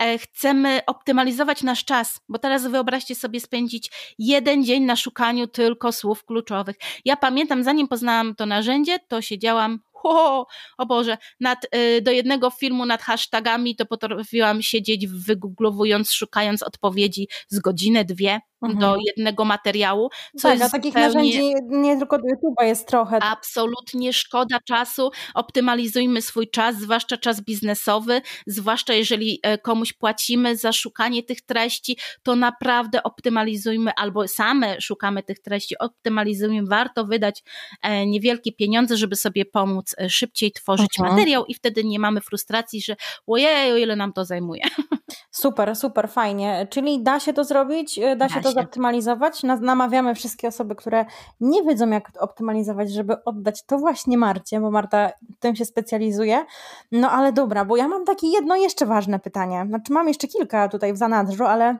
E, 0.03 0.17
chcemy 0.17 0.81
optymalizować 0.85 1.63
nasz 1.63 1.85
czas, 1.85 2.19
bo 2.29 2.39
teraz 2.39 2.67
wyobraźcie 2.67 3.15
sobie 3.15 3.39
spędzić 3.39 3.91
jeden 4.19 4.63
dzień 4.63 4.83
na 4.83 4.95
szukaniu 4.95 5.47
tylko 5.47 5.91
słów 5.91 6.25
kluczowych. 6.25 6.75
Ja 7.05 7.17
pamiętam, 7.17 7.63
zanim 7.63 7.87
poznałam 7.87 8.35
to 8.35 8.45
narzędzie, 8.45 8.99
to 9.07 9.21
siedziałam 9.21 9.79
o, 10.09 10.45
o 10.77 10.85
Boże, 10.85 11.17
nad, 11.39 11.65
y, 11.75 12.01
do 12.01 12.11
jednego 12.11 12.49
filmu 12.49 12.85
nad 12.85 13.01
hashtagami 13.01 13.75
to 13.75 13.85
potrafiłam 13.85 14.61
siedzieć 14.61 15.07
wygooglowując, 15.07 16.11
szukając 16.11 16.63
odpowiedzi 16.63 17.27
z 17.47 17.59
godzinę, 17.59 18.05
dwie 18.05 18.39
mhm. 18.71 18.79
do 18.79 18.97
jednego 19.07 19.45
materiału. 19.45 20.09
Co 20.37 20.49
tak, 20.49 20.61
a 20.61 20.69
takich 20.69 20.93
zupełnie... 20.93 21.07
narzędzi 21.07 21.53
nie 21.69 21.97
tylko 21.97 22.17
do 22.17 22.23
YouTube'a 22.23 22.63
jest 22.65 22.87
trochę. 22.87 23.19
Absolutnie 23.21 24.13
szkoda 24.13 24.57
czasu. 24.67 25.11
Optymalizujmy 25.33 26.21
swój 26.21 26.49
czas, 26.49 26.75
zwłaszcza 26.75 27.17
czas 27.17 27.41
biznesowy, 27.41 28.21
zwłaszcza 28.47 28.93
jeżeli 28.93 29.39
e, 29.43 29.57
komuś 29.57 29.93
płacimy 29.93 30.57
za 30.57 30.71
szukanie 30.71 31.23
tych 31.23 31.41
treści, 31.41 31.97
to 32.23 32.35
naprawdę 32.35 33.03
optymalizujmy 33.03 33.91
albo 33.95 34.27
same 34.27 34.81
szukamy 34.81 35.23
tych 35.23 35.39
treści, 35.39 35.77
optymalizujmy. 35.77 36.67
Warto 36.67 37.05
wydać 37.05 37.43
e, 37.81 38.05
niewielkie 38.05 38.51
pieniądze, 38.51 38.97
żeby 38.97 39.15
sobie 39.15 39.45
pomóc 39.45 39.95
e, 39.97 40.09
szybciej 40.09 40.51
tworzyć 40.51 40.99
mhm. 40.99 41.15
materiał 41.15 41.45
i 41.45 41.53
wtedy 41.53 41.83
nie 41.83 41.99
mamy 41.99 42.21
frustracji, 42.21 42.81
że 42.81 42.95
ojej, 43.27 43.71
o 43.71 43.77
ile 43.77 43.95
nam 43.95 44.13
to 44.13 44.25
zajmuje. 44.25 44.63
Super, 45.31 45.75
super, 45.75 46.09
fajnie. 46.09 46.67
Czyli 46.69 47.03
da 47.03 47.19
się 47.19 47.33
to 47.33 47.43
zrobić, 47.43 47.99
da, 47.99 48.15
da 48.15 48.29
się 48.29 48.41
to 48.41 48.51
zoptymalizować. 48.53 49.43
Namawiamy 49.43 50.15
wszystkie 50.15 50.47
osoby, 50.47 50.75
które 50.75 51.05
nie 51.39 51.63
wiedzą, 51.63 51.89
jak 51.89 52.11
optymalizować, 52.19 52.91
żeby 52.91 53.23
oddać 53.23 53.65
to 53.65 53.77
właśnie 53.77 54.17
Marcie, 54.17 54.59
bo 54.59 54.71
Marta 54.71 55.11
tym 55.39 55.55
się 55.55 55.65
specjalizuje. 55.65 56.45
No 56.91 57.11
ale 57.11 57.33
dobra, 57.33 57.65
bo 57.65 57.77
ja 57.77 57.87
mam 57.87 58.05
takie 58.05 58.27
jedno 58.27 58.55
jeszcze 58.55 58.85
ważne 58.85 59.19
pytanie. 59.19 59.65
Znaczy, 59.67 59.93
mam 59.93 60.07
jeszcze 60.07 60.27
kilka 60.27 60.69
tutaj 60.69 60.93
w 60.93 60.97
zanadrzu, 60.97 61.45
ale 61.45 61.77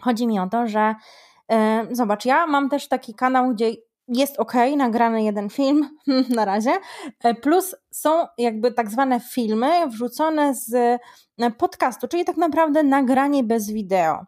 chodzi 0.00 0.26
mi 0.26 0.40
o 0.40 0.48
to, 0.48 0.66
że 0.66 0.94
yy, 1.48 1.56
zobacz, 1.90 2.24
ja 2.24 2.46
mam 2.46 2.68
też 2.68 2.88
taki 2.88 3.14
kanał, 3.14 3.50
gdzie 3.50 3.72
jest 4.10 4.40
ok, 4.40 4.52
nagrany 4.76 5.22
jeden 5.22 5.50
film 5.50 5.88
na 6.36 6.44
razie, 6.44 6.72
e, 7.24 7.34
plus 7.34 7.76
są 7.90 8.26
jakby 8.38 8.72
tak 8.72 8.90
zwane 8.90 9.20
filmy 9.20 9.88
wrzucone 9.88 10.54
z 10.54 10.74
e, 11.38 11.50
podcastu, 11.50 12.08
czyli 12.08 12.24
tak 12.24 12.36
naprawdę 12.36 12.82
nagranie 12.82 13.44
bez 13.44 13.70
wideo. 13.70 14.24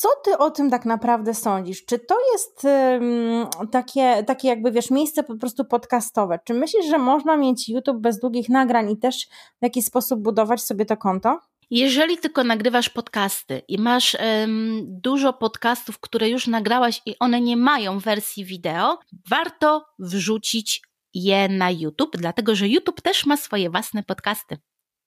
Co 0.00 0.08
ty 0.24 0.38
o 0.38 0.50
tym 0.50 0.70
tak 0.70 0.84
naprawdę 0.84 1.34
sądzisz? 1.34 1.84
Czy 1.84 1.98
to 1.98 2.16
jest 2.32 2.64
um, 2.64 3.70
takie, 3.70 4.24
takie 4.26 4.48
jakby, 4.48 4.72
wiesz, 4.72 4.90
miejsce 4.90 5.22
po 5.22 5.36
prostu 5.36 5.64
podcastowe? 5.64 6.38
Czy 6.44 6.54
myślisz, 6.54 6.86
że 6.86 6.98
można 6.98 7.36
mieć 7.36 7.68
YouTube 7.68 7.98
bez 7.98 8.20
długich 8.20 8.48
nagrań 8.48 8.90
i 8.90 8.98
też 8.98 9.26
w 9.60 9.62
jakiś 9.62 9.84
sposób 9.84 10.20
budować 10.20 10.62
sobie 10.62 10.84
to 10.84 10.96
konto? 10.96 11.40
Jeżeli 11.70 12.18
tylko 12.18 12.44
nagrywasz 12.44 12.88
podcasty 12.88 13.62
i 13.68 13.78
masz 13.78 14.14
um, 14.14 14.80
dużo 14.84 15.32
podcastów, 15.32 15.98
które 15.98 16.28
już 16.28 16.46
nagrałaś 16.46 17.02
i 17.06 17.14
one 17.18 17.40
nie 17.40 17.56
mają 17.56 17.98
wersji 17.98 18.44
wideo, 18.44 18.98
warto 19.30 19.84
wrzucić 19.98 20.82
je 21.14 21.48
na 21.48 21.70
YouTube, 21.70 22.16
dlatego 22.16 22.54
że 22.54 22.68
YouTube 22.68 23.00
też 23.00 23.26
ma 23.26 23.36
swoje 23.36 23.70
własne 23.70 24.02
podcasty. 24.02 24.58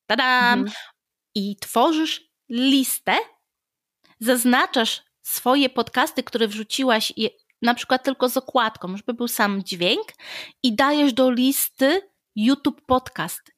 Tadam! 0.06 0.60
Mhm. 0.60 0.72
I 1.36 1.56
tworzysz 1.62 2.34
listę 2.50 3.16
zaznaczasz 4.20 5.04
swoje 5.22 5.70
podcasty, 5.70 6.24
które 6.24 6.48
wrzuciłaś, 6.48 7.14
na 7.62 7.74
przykład 7.74 8.04
tylko 8.04 8.30
z 8.30 8.38
okładką, 8.38 8.98
żeby 8.98 9.14
był 9.14 9.28
sam 9.28 9.64
dźwięk, 9.64 10.08
i 10.64 10.76
dajesz 10.76 11.14
do 11.14 11.32
listy 11.32 12.02
YouTube 12.36 12.82
Podcast. 12.86 13.54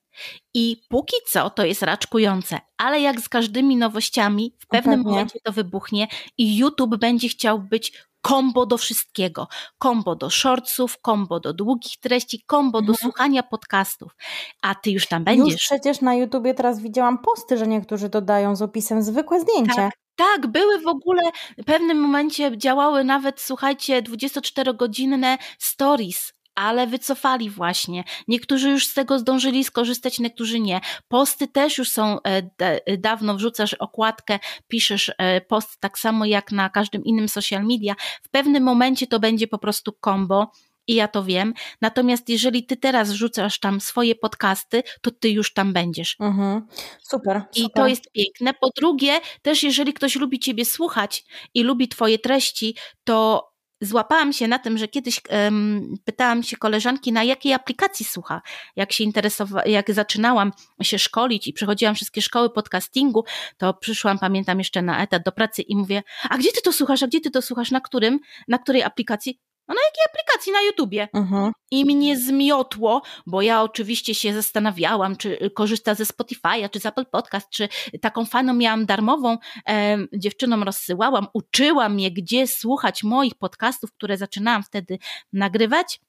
I 0.54 0.82
póki 0.90 1.16
co 1.28 1.50
to 1.50 1.66
jest 1.66 1.82
raczkujące, 1.82 2.60
ale 2.78 3.02
jak 3.02 3.22
z 3.22 3.30
każdymi 3.30 3.76
nowościami, 3.76 4.56
w 4.60 4.68
pewnym 4.68 5.00
Pewnie. 5.00 5.12
momencie 5.12 5.40
to 5.44 5.52
wybuchnie 5.52 6.08
i 6.38 6.58
YouTube 6.58 6.96
będzie 6.96 7.30
chciał 7.30 7.60
być 7.60 7.94
kombo 8.22 8.66
do 8.66 8.78
wszystkiego. 8.78 9.48
Kombo 9.78 10.16
do 10.16 10.30
shortsów, 10.30 11.02
kombo 11.02 11.40
do 11.40 11.54
długich 11.54 12.00
treści, 12.00 12.44
kombo 12.48 12.80
mhm. 12.80 12.86
do 12.86 12.98
słuchania 12.98 13.44
podcastów. 13.44 14.16
A 14.62 14.76
ty 14.76 14.92
już 14.92 15.08
tam 15.08 15.24
będziesz. 15.24 15.54
Już 15.54 15.62
przecież 15.62 16.02
na 16.02 16.16
YouTubie 16.16 16.54
teraz 16.54 16.82
widziałam 16.82 17.18
posty, 17.18 17.58
że 17.58 17.68
niektórzy 17.68 18.10
dodają 18.10 18.56
z 18.56 18.62
opisem 18.62 19.04
zwykłe 19.04 19.40
zdjęcie. 19.40 19.76
Tak. 19.76 20.05
Tak, 20.16 20.48
były 20.48 20.82
w 20.82 20.88
ogóle 20.88 21.22
w 21.58 21.64
pewnym 21.66 22.00
momencie 22.00 22.58
działały 22.58 23.04
nawet, 23.04 23.42
słuchajcie, 23.42 24.02
24-godzinne 24.02 25.38
stories, 25.60 26.34
ale 26.56 26.88
wycofali 26.88 27.50
właśnie. 27.50 28.04
Niektórzy 28.28 28.70
już 28.70 28.88
z 28.88 28.94
tego 28.94 29.20
zdążyli 29.20 29.64
skorzystać, 29.64 30.20
niektórzy 30.20 30.60
nie. 30.60 30.82
Posty 31.08 31.48
też 31.48 31.78
już 31.78 31.92
są 31.92 32.18
e, 32.24 32.98
dawno, 32.98 33.36
wrzucasz 33.36 33.74
okładkę, 33.74 34.40
piszesz 34.68 35.12
e, 35.18 35.42
post 35.42 35.80
tak 35.80 36.00
samo 36.00 36.26
jak 36.26 36.52
na 36.52 36.70
każdym 36.70 37.04
innym 37.04 37.30
social 37.30 37.64
media. 37.64 37.96
W 38.24 38.30
pewnym 38.30 38.64
momencie 38.64 39.08
to 39.08 39.20
będzie 39.20 39.48
po 39.48 39.58
prostu 39.58 39.92
combo 40.06 40.52
i 40.88 40.96
ja 40.96 41.08
to 41.08 41.24
wiem. 41.24 41.54
Natomiast 41.82 42.30
jeżeli 42.30 42.66
ty 42.66 42.78
teraz 42.78 43.12
rzucasz 43.12 43.60
tam 43.60 43.82
swoje 43.82 44.16
podcasty, 44.16 44.84
to 45.02 45.12
ty 45.12 45.30
już 45.30 45.54
tam 45.54 45.74
będziesz. 45.74 46.16
Mhm. 46.20 46.68
Super, 47.02 47.42
I 47.56 47.62
super. 47.62 47.84
to 47.84 47.88
jest 47.88 48.12
piękne. 48.12 48.54
Po 48.54 48.70
drugie, 48.78 49.20
też 49.42 49.64
jeżeli 49.64 49.94
ktoś 49.94 50.16
lubi 50.16 50.40
ciebie 50.40 50.66
słuchać 50.66 51.24
i 51.54 51.64
lubi 51.64 51.88
twoje 51.88 52.20
treści, 52.20 52.76
to 53.04 53.50
złapałam 53.82 54.34
się 54.34 54.48
na 54.48 54.60
tym, 54.60 54.78
że 54.78 54.88
kiedyś 54.88 55.22
um, 55.30 55.96
pytałam 56.06 56.44
się 56.44 56.58
koleżanki, 56.58 57.12
na 57.12 57.24
jakiej 57.24 57.54
aplikacji 57.54 58.06
słucha. 58.06 58.42
Jak 58.76 58.92
się 58.92 59.04
interesowałam, 59.04 59.70
jak 59.70 59.94
zaczynałam 59.94 60.52
się 60.82 61.00
szkolić 61.00 61.48
i 61.48 61.54
przechodziłam 61.54 61.96
wszystkie 61.96 62.22
szkoły 62.22 62.50
podcastingu, 62.50 63.24
to 63.58 63.74
przyszłam, 63.74 64.20
pamiętam 64.20 64.58
jeszcze 64.58 64.82
na 64.82 65.04
etat 65.04 65.24
do 65.24 65.32
pracy 65.32 65.62
i 65.62 65.76
mówię, 65.76 66.04
a 66.30 66.38
gdzie 66.38 66.52
ty 66.52 66.62
to 66.62 66.74
słuchasz, 66.74 67.04
a 67.04 67.08
gdzie 67.08 67.22
ty 67.22 67.32
to 67.32 67.42
słuchasz, 67.42 67.72
na 67.72 67.82
którym, 67.82 68.20
na 68.48 68.58
której 68.58 68.84
aplikacji? 68.84 69.40
No 69.68 69.76
na 69.76 69.82
jakiej 69.82 70.04
aplikacji? 70.10 70.52
Na 70.52 70.62
YouTubie. 70.62 71.08
Mhm. 71.14 71.52
I 71.72 71.86
mnie 71.86 72.18
zmiotło, 72.18 73.02
bo 73.28 73.42
ja 73.42 73.62
oczywiście 73.62 74.16
się 74.16 74.34
zastanawiałam, 74.34 75.16
czy 75.16 75.52
korzysta 75.56 75.96
ze 75.96 76.04
Spotify'a, 76.04 76.70
czy 76.70 76.80
z 76.80 76.86
Apple 76.86 77.06
Podcast, 77.06 77.50
czy 77.50 77.70
taką 78.02 78.26
faną 78.26 78.54
miałam 78.54 78.86
darmową, 78.86 79.38
e, 79.70 79.98
dziewczynom 80.14 80.64
rozsyłałam, 80.64 81.28
uczyłam 81.34 82.00
je, 82.00 82.12
gdzie 82.12 82.48
słuchać 82.48 83.04
moich 83.04 83.36
podcastów, 83.36 83.92
które 83.94 84.18
zaczynałam 84.18 84.64
wtedy 84.64 84.98
nagrywać. 85.34 86.00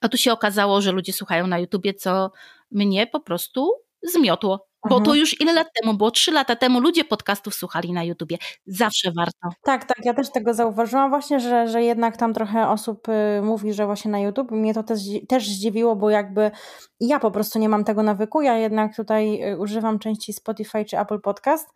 A 0.00 0.08
tu 0.08 0.16
się 0.16 0.32
okazało, 0.32 0.80
że 0.80 0.92
ludzie 0.92 1.12
słuchają 1.12 1.46
na 1.46 1.58
YouTubie, 1.58 1.94
co 1.94 2.30
mnie 2.70 3.06
po 3.06 3.20
prostu 3.20 3.72
zmiotło. 4.02 4.71
Bo 4.88 5.00
to 5.00 5.14
już 5.14 5.40
ile 5.40 5.52
lat 5.52 5.66
temu 5.80 5.94
było? 5.94 6.10
Trzy 6.10 6.32
lata 6.32 6.56
temu 6.56 6.80
ludzie 6.80 7.04
podcastów 7.04 7.54
słuchali 7.54 7.92
na 7.92 8.04
YouTubie. 8.04 8.36
Zawsze 8.66 9.12
warto. 9.16 9.48
Tak, 9.62 9.84
tak, 9.84 10.04
ja 10.04 10.14
też 10.14 10.32
tego 10.32 10.54
zauważyłam 10.54 11.10
właśnie, 11.10 11.40
że, 11.40 11.68
że 11.68 11.82
jednak 11.82 12.16
tam 12.16 12.34
trochę 12.34 12.68
osób 12.68 13.08
y, 13.08 13.42
mówi, 13.42 13.72
że 13.72 13.86
właśnie 13.86 14.10
na 14.10 14.18
YouTube. 14.20 14.50
Mnie 14.50 14.74
to 14.74 14.82
też, 14.82 15.00
też 15.28 15.48
zdziwiło, 15.48 15.96
bo 15.96 16.10
jakby 16.10 16.50
ja 17.00 17.18
po 17.18 17.30
prostu 17.30 17.58
nie 17.58 17.68
mam 17.68 17.84
tego 17.84 18.02
nawyku. 18.02 18.42
Ja 18.42 18.56
jednak 18.56 18.96
tutaj 18.96 19.52
y, 19.52 19.58
używam 19.58 19.98
części 19.98 20.32
Spotify 20.32 20.84
czy 20.84 20.98
Apple 20.98 21.20
Podcast, 21.20 21.68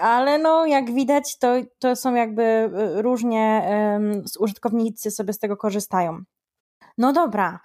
ale 0.00 0.38
no 0.38 0.66
jak 0.66 0.94
widać, 0.94 1.38
to, 1.38 1.54
to 1.78 1.96
są 1.96 2.14
jakby 2.14 2.42
y, 2.42 3.02
różnie 3.02 3.62
um, 3.68 4.22
użytkownicy 4.38 5.10
sobie 5.10 5.32
z 5.32 5.38
tego 5.38 5.56
korzystają. 5.56 6.22
No 6.98 7.12
dobra. 7.12 7.60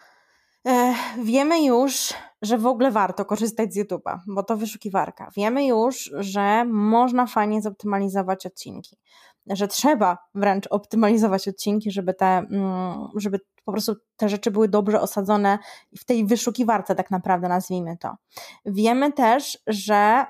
E, 0.67 0.93
wiemy 1.17 1.63
już, 1.63 2.13
że 2.41 2.57
w 2.57 2.65
ogóle 2.65 2.91
warto 2.91 3.25
korzystać 3.25 3.73
z 3.73 3.77
YouTube'a, 3.77 4.19
bo 4.27 4.43
to 4.43 4.57
wyszukiwarka. 4.57 5.31
Wiemy 5.37 5.65
już, 5.65 6.11
że 6.13 6.65
można 6.65 7.27
fajnie 7.27 7.61
zoptymalizować 7.61 8.45
odcinki, 8.45 8.97
że 9.49 9.67
trzeba 9.67 10.17
wręcz 10.35 10.67
optymalizować 10.67 11.47
odcinki, 11.47 11.91
żeby 11.91 12.13
te, 12.13 12.25
mm, 12.25 13.07
żeby 13.15 13.39
po 13.65 13.71
prostu 13.71 13.95
te 14.15 14.29
rzeczy 14.29 14.51
były 14.51 14.67
dobrze 14.67 15.01
osadzone 15.01 15.59
w 15.97 16.05
tej 16.05 16.25
wyszukiwarce, 16.25 16.95
tak 16.95 17.11
naprawdę 17.11 17.47
nazwijmy 17.47 17.97
to. 17.97 18.15
Wiemy 18.65 19.11
też, 19.13 19.57
że 19.67 20.25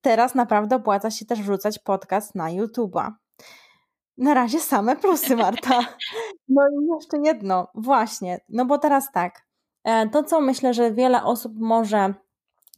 teraz 0.00 0.34
naprawdę 0.34 0.76
opłaca 0.76 1.10
się 1.10 1.24
też 1.26 1.42
wrzucać 1.42 1.78
podcast 1.78 2.34
na 2.34 2.48
YouTube'a. 2.50 3.10
Na 4.18 4.34
razie 4.34 4.60
same 4.60 4.96
plusy, 4.96 5.36
Marta. 5.36 5.80
No 6.48 6.62
i 6.68 6.86
jeszcze 6.94 7.18
jedno, 7.24 7.68
właśnie, 7.74 8.40
no 8.48 8.64
bo 8.64 8.78
teraz 8.78 9.12
tak, 9.12 9.46
to 10.12 10.22
co 10.22 10.40
myślę, 10.40 10.74
że 10.74 10.92
wiele 10.92 11.24
osób 11.24 11.52
może 11.56 12.14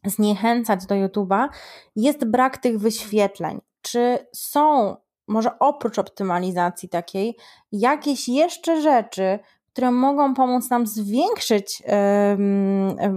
zniechęcać 0.06 0.86
do 0.86 0.94
YouTube'a, 0.94 1.48
jest 1.96 2.24
brak 2.24 2.58
tych 2.58 2.78
wyświetleń. 2.78 3.60
Czy 3.82 4.18
są, 4.32 4.96
może 5.28 5.58
oprócz 5.58 5.98
optymalizacji 5.98 6.88
takiej, 6.88 7.36
jakieś 7.72 8.28
jeszcze 8.28 8.82
rzeczy, 8.82 9.38
które 9.72 9.90
mogą 9.90 10.34
pomóc 10.34 10.70
nam 10.70 10.86
zwiększyć 10.86 11.82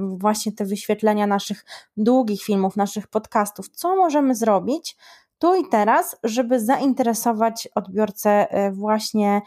właśnie 0.08 0.52
te 0.52 0.66
wyświetlenia 0.66 1.28
naszych 1.28 1.66
długich 1.98 2.44
filmów, 2.44 2.76
naszych 2.76 3.08
podcastów. 3.08 3.70
Co 3.70 3.96
możemy 3.96 4.36
zrobić 4.36 4.98
tu 5.40 5.56
i 5.56 5.70
teraz, 5.70 6.16
żeby 6.24 6.60
zainteresować 6.60 7.68
odbiorcę 7.76 8.50
e, 8.50 8.72
właśnie 8.72 9.42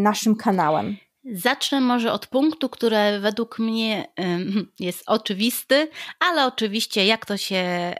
naszym 0.00 0.36
kanałem? 0.36 0.96
Zacznę 1.32 1.80
może 1.80 2.12
od 2.12 2.26
punktu, 2.26 2.68
który 2.68 3.20
według 3.20 3.58
mnie 3.58 4.12
jest 4.80 5.02
oczywisty, 5.06 5.88
ale 6.18 6.46
oczywiście, 6.46 7.06
jak 7.06 7.26
to 7.26 7.36
się 7.36 7.94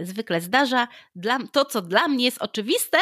zwykle 0.00 0.40
zdarza, 0.40 0.88
to 1.52 1.64
co 1.64 1.82
dla 1.82 2.08
mnie 2.08 2.24
jest 2.24 2.42
oczywiste, 2.42 2.98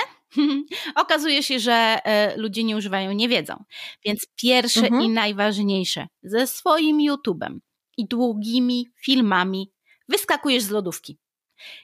okazuje 0.95 1.43
się, 1.43 1.61
że 1.61 1.73
e, 1.73 2.37
ludzie 2.37 2.65
nie 2.65 2.77
używają, 2.77 3.13
nie 3.13 3.29
wiedzą. 3.29 3.65
Więc 4.05 4.27
pierwsze 4.37 4.81
mhm. 4.87 5.03
i 5.03 5.09
najważniejsze, 5.09 6.07
ze 6.23 6.47
swoim 6.47 6.99
YouTube'em 6.99 7.59
i 7.97 8.09
długimi 8.09 8.87
filmami 9.05 9.73
wyskakujesz 10.09 10.63
z 10.63 10.71
lodówki. 10.71 11.19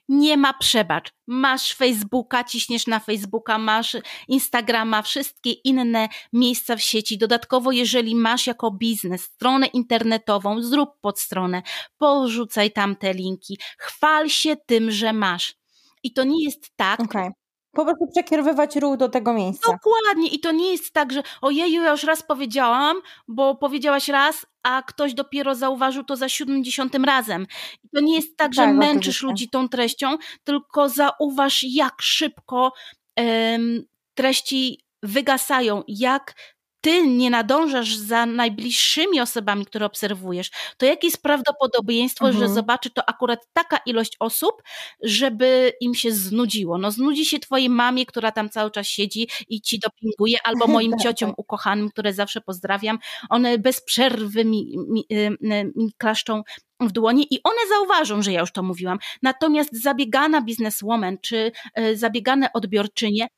Nie 0.09 0.37
ma 0.37 0.55
przebacz. 0.55 1.13
Masz 1.27 1.75
Facebooka, 1.75 2.45
ciśniesz 2.45 2.87
na 2.87 3.01
Facebooka, 3.01 3.59
masz 3.59 3.97
Instagrama, 4.29 5.03
wszystkie 5.03 5.51
inne 5.51 6.09
miejsca 6.33 6.77
w 6.77 6.83
sieci. 6.83 7.19
Dodatkowo, 7.19 7.73
jeżeli 7.73 8.17
masz 8.17 8.47
jako 8.47 8.71
biznes 8.71 9.23
stronę 9.23 9.67
internetową, 9.67 10.63
zrób 10.63 10.91
podstronę, 11.01 11.63
porzucaj 11.99 12.73
tam 12.73 12.97
te 12.97 13.15
linki, 13.15 13.59
chwal 13.79 14.29
się 14.29 14.57
tym, 14.67 14.91
że 14.91 15.13
masz. 15.13 15.55
I 16.03 16.13
to 16.13 16.25
nie 16.25 16.45
jest 16.45 16.71
tak, 16.77 17.01
okay. 17.01 17.31
Po 17.73 17.85
prostu 17.85 18.07
przekierowywać 18.07 18.77
ruch 18.77 18.97
do 18.97 19.09
tego 19.09 19.33
miejsca. 19.33 19.73
Dokładnie. 19.73 20.29
I 20.29 20.41
to 20.41 20.53
nie 20.53 20.73
jest 20.73 20.93
tak, 20.93 21.13
że 21.13 21.23
ojeju, 21.41 21.83
ja 21.83 21.91
już 21.91 22.05
raz 22.05 22.23
powiedziałam, 22.23 22.97
bo 23.29 23.55
powiedziałaś 23.55 24.09
raz, 24.09 24.47
a 24.63 24.83
ktoś 24.83 25.15
dopiero 25.15 25.55
zauważył 25.55 26.05
to 26.05 26.17
za 26.17 26.29
siódmym, 26.29 26.65
dziesiątym 26.65 27.05
razem. 27.05 27.47
I 27.85 27.89
to 27.89 28.01
nie 28.01 28.17
jest 28.17 28.37
tak, 28.37 28.55
że 28.55 28.63
tak, 28.63 28.77
męczysz 28.77 29.17
oczywiście. 29.17 29.27
ludzi 29.27 29.49
tą 29.49 29.69
treścią, 29.69 30.17
tylko 30.45 30.89
zauważ, 30.89 31.65
jak 31.69 31.95
szybko 32.03 32.73
um, 33.17 33.83
treści 34.15 34.81
wygasają, 35.03 35.83
jak 35.89 36.35
ty 36.83 37.07
nie 37.07 37.31
nadążasz 37.31 37.97
za 37.97 38.27
najbliższymi 38.27 39.21
osobami, 39.21 39.67
które 39.67 39.87
obserwujesz, 39.87 40.51
to 40.77 40.87
jakie 40.87 41.07
jest 41.07 41.23
prawdopodobieństwo, 41.23 42.29
mhm. 42.29 42.49
że 42.49 42.55
zobaczy 42.55 42.91
to 42.91 43.09
akurat 43.09 43.41
taka 43.53 43.79
ilość 43.87 44.17
osób, 44.21 44.63
żeby 45.03 45.73
im 45.81 45.95
się 45.95 46.13
znudziło? 46.13 46.79
No 46.79 46.91
znudzi 46.91 47.27
się 47.27 47.39
twojej 47.39 47.69
mamie, 47.69 48.07
która 48.07 48.33
tam 48.33 48.51
cały 48.51 48.71
czas 48.71 48.87
siedzi 48.87 49.29
i 49.49 49.61
ci 49.61 49.79
dopinguje, 49.79 50.37
albo 50.49 50.67
moim 50.67 50.91
tak, 50.91 51.01
ciociom 51.01 51.31
tak. 51.31 51.39
ukochanym, 51.39 51.91
które 51.91 52.15
zawsze 52.15 52.41
pozdrawiam. 52.41 52.99
One 53.31 53.59
bez 53.59 53.85
przerwy 53.85 54.45
mi, 54.45 54.77
mi, 54.89 55.05
mi, 55.11 55.65
mi 55.77 55.93
klaszczą 55.99 56.43
w 56.87 56.93
dłoni 56.93 57.27
i 57.35 57.41
one 57.45 57.69
zauważą, 57.69 58.23
że 58.23 58.33
ja 58.33 58.41
już 58.41 58.53
to 58.53 58.63
mówiłam. 58.63 58.99
Natomiast 59.23 59.83
zabiegana 59.83 60.41
bizneswoman 60.43 61.19
czy 61.19 61.53
e, 61.75 61.97
zabiegane 61.97 62.53
odbiorczynie 62.53 63.29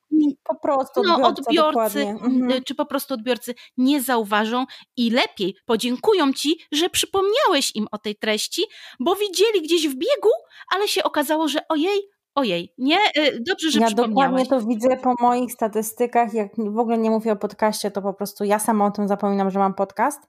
po 0.44 0.54
prostu 0.54 1.02
no, 1.02 1.28
odbiorcy, 1.28 2.00
mhm. 2.00 2.62
czy 2.64 2.74
po 2.74 2.87
prostu 2.87 3.14
odbiorcy 3.14 3.54
nie 3.76 4.02
zauważą 4.02 4.64
i 4.96 5.10
lepiej 5.10 5.56
podziękują 5.66 6.32
ci, 6.32 6.58
że 6.72 6.90
przypomniałeś 6.90 7.76
im 7.76 7.87
o 7.90 7.98
tej 7.98 8.16
treści, 8.16 8.62
bo 9.00 9.14
widzieli 9.14 9.62
gdzieś 9.62 9.88
w 9.88 9.94
biegu, 9.94 10.30
ale 10.74 10.88
się 10.88 11.02
okazało, 11.02 11.48
że 11.48 11.58
ojej, 11.68 12.14
Ojej, 12.37 12.74
nie? 12.78 12.96
Y, 13.18 13.40
dobrze, 13.46 13.70
że 13.70 13.80
Ja 13.80 13.90
dokładnie 13.90 14.46
to 14.46 14.60
widzę 14.60 14.96
po 14.96 15.14
moich 15.20 15.52
statystykach. 15.52 16.34
Jak 16.34 16.48
w 16.56 16.78
ogóle 16.78 16.98
nie 16.98 17.10
mówię 17.10 17.32
o 17.32 17.37
podcaście, 17.37 17.90
to 17.90 18.02
po 18.02 18.14
prostu 18.14 18.44
ja 18.44 18.58
sama 18.58 18.87
o 18.87 18.90
tym 18.90 19.08
zapominam, 19.08 19.50
że 19.50 19.58
mam 19.58 19.74
podcast, 19.74 20.20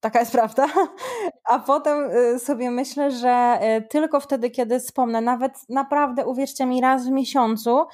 Taka 0.00 0.20
jest 0.20 0.32
prawda. 0.32 0.66
A 1.50 1.58
potem 1.58 2.10
y, 2.10 2.38
sobie 2.38 2.70
myślę, 2.70 3.10
że 3.10 3.58
y, 3.78 3.88
tylko 3.88 4.20
wtedy, 4.20 4.50
kiedy 4.50 4.80
wspomnę, 4.80 5.20
nawet 5.20 5.52
naprawdę 5.68 6.26
uwierzcie 6.26 6.66
mi, 6.66 6.80
raz 6.80 7.06
w 7.06 7.10
miesiącu, 7.10 7.84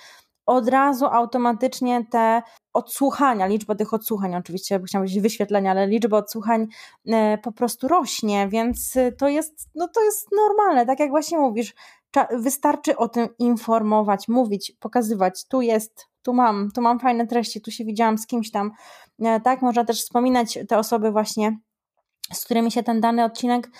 od 0.47 0.69
razu 0.69 1.07
automatycznie 1.07 2.07
te 2.11 2.43
odsłuchania, 2.73 3.47
liczba 3.47 3.75
tych 3.75 3.95
odsłuchań, 3.95 4.35
oczywiście 4.35 4.81
chciałam 4.87 5.05
powiedzieć 5.05 5.23
wyświetlenia, 5.23 5.71
ale 5.71 5.87
liczba 5.87 6.19
odsłuchań 6.19 6.67
y, 7.07 7.13
po 7.43 7.53
prostu 7.53 7.89
rośnie, 7.89 8.49
więc 8.49 8.95
to 9.19 9.29
jest, 9.29 9.69
no 9.75 9.89
to 9.89 10.05
jest 10.05 10.29
normalne, 10.37 10.87
tak 10.87 11.01
jak 11.01 11.11
właśnie 11.11 11.39
mówisz, 11.39 11.75
wystarczy 12.33 12.97
o 12.97 13.09
tym 13.09 13.29
informować, 13.39 14.29
mówić, 14.29 14.73
pokazywać, 14.81 15.45
tu 15.49 15.61
jest, 15.61 16.07
tu 16.23 16.33
mam, 16.33 16.71
tu 16.75 16.83
mam 16.83 16.99
fajne 17.01 17.27
treści, 17.27 17.61
tu 17.61 17.71
się 17.71 17.85
widziałam 17.85 18.19
z 18.19 18.27
kimś 18.27 18.51
tam, 18.51 18.71
tak, 19.45 19.63
można 19.63 19.85
też 19.85 20.03
wspominać 20.03 20.59
te 20.69 20.79
osoby 20.79 21.11
właśnie 21.11 21.59
z 22.33 22.45
którymi 22.45 22.71
się 22.73 22.83
ten 22.83 23.01
dany 23.01 23.25
odcinek 23.25 23.71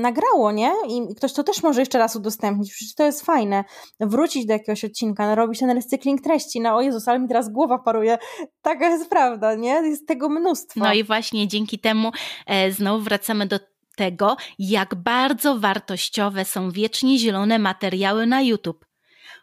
nagrało, 0.00 0.52
nie? 0.52 0.72
I 0.88 1.14
ktoś 1.14 1.32
to 1.32 1.42
też 1.42 1.62
może 1.62 1.80
jeszcze 1.80 1.98
raz 1.98 2.16
udostępnić, 2.16 2.72
przecież 2.72 2.94
to 2.94 3.04
jest 3.04 3.24
fajne. 3.24 3.64
Wrócić 4.00 4.46
do 4.46 4.52
jakiegoś 4.52 4.84
odcinka, 4.84 5.34
robić 5.34 5.60
ten 5.60 5.70
recykling 5.70 6.20
treści, 6.20 6.60
no 6.60 6.76
o 6.76 6.80
Jezus, 6.80 7.08
ale 7.08 7.18
mi 7.18 7.28
teraz 7.28 7.52
głowa 7.52 7.78
paruje. 7.78 8.18
Taka 8.62 8.88
jest 8.88 9.10
prawda, 9.10 9.54
nie? 9.54 9.68
Jest 9.70 10.06
tego 10.06 10.28
mnóstwo. 10.28 10.80
No 10.80 10.92
i 10.92 11.04
właśnie 11.04 11.48
dzięki 11.48 11.78
temu 11.78 12.10
e, 12.46 12.72
znowu 12.72 13.04
wracamy 13.04 13.46
do 13.46 13.58
tego, 13.96 14.36
jak 14.58 14.94
bardzo 14.94 15.58
wartościowe 15.58 16.44
są 16.44 16.70
wiecznie 16.70 17.18
zielone 17.18 17.58
materiały 17.58 18.26
na 18.26 18.42
YouTube. 18.42 18.86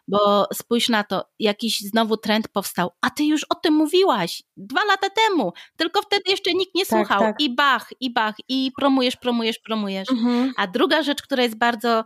Bo 0.08 0.46
spójrz 0.54 0.88
na 0.88 1.04
to, 1.04 1.24
jakiś 1.38 1.80
znowu 1.80 2.16
trend 2.16 2.48
powstał, 2.48 2.90
a 3.00 3.10
ty 3.10 3.24
już 3.24 3.44
o 3.44 3.54
tym 3.54 3.74
mówiłaś 3.74 4.42
dwa 4.56 4.84
lata 4.84 5.10
temu, 5.10 5.52
tylko 5.76 6.02
wtedy 6.02 6.22
jeszcze 6.26 6.54
nikt 6.54 6.74
nie 6.74 6.86
tak, 6.86 6.98
słuchał. 6.98 7.20
Tak. 7.20 7.40
I 7.40 7.54
bach, 7.54 7.88
i 8.00 8.12
bach, 8.12 8.34
i 8.48 8.72
promujesz, 8.76 9.16
promujesz, 9.16 9.58
promujesz. 9.58 10.10
Mhm. 10.10 10.52
A 10.56 10.66
druga 10.66 11.02
rzecz, 11.02 11.22
która 11.22 11.42
jest 11.42 11.58
bardzo 11.58 12.04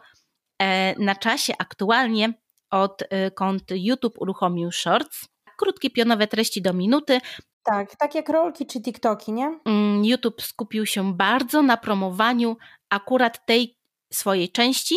e, 0.59 0.99
na 0.99 1.15
czasie 1.15 1.55
aktualnie, 1.59 2.33
od 2.71 3.03
e, 3.03 3.31
YouTube 3.71 4.19
uruchomił 4.19 4.73
Shorts, 4.73 5.29
krótkie 5.59 5.91
pionowe 5.91 6.27
treści 6.27 6.63
do 6.63 6.73
minuty. 6.73 7.21
Tak, 7.63 7.97
tak 7.97 8.15
jak 8.15 8.29
rolki 8.29 8.67
czy 8.67 8.81
TikToki, 8.81 9.33
nie? 9.33 9.61
Mm, 9.65 10.05
YouTube 10.05 10.43
skupił 10.43 10.87
się 10.87 11.15
bardzo 11.15 11.63
na 11.63 11.77
promowaniu 11.77 12.57
akurat 12.91 13.47
tej 13.47 13.79
swojej 14.13 14.53
części 14.53 14.97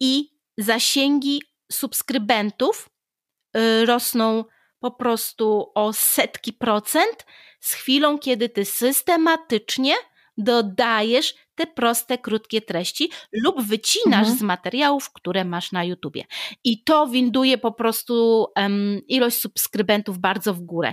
i 0.00 0.28
zasięgi 0.58 1.42
subskrybentów 1.72 2.88
y, 3.56 3.86
rosną 3.86 4.44
po 4.80 4.90
prostu 4.90 5.72
o 5.74 5.92
setki 5.92 6.52
procent 6.52 7.26
z 7.60 7.72
chwilą, 7.72 8.18
kiedy 8.18 8.48
ty 8.48 8.64
systematycznie 8.64 9.94
dodajesz 10.36 11.34
te 11.54 11.66
proste, 11.66 12.18
krótkie 12.18 12.60
treści 12.60 13.10
lub 13.32 13.62
wycinasz 13.62 14.18
mhm. 14.18 14.38
z 14.38 14.42
materiałów, 14.42 15.12
które 15.12 15.44
masz 15.44 15.72
na 15.72 15.84
YouTubie. 15.84 16.24
I 16.64 16.84
to 16.84 17.06
winduje 17.06 17.58
po 17.58 17.72
prostu 17.72 18.46
um, 18.56 19.00
ilość 19.08 19.40
subskrybentów 19.40 20.18
bardzo 20.18 20.54
w 20.54 20.60
górę. 20.60 20.92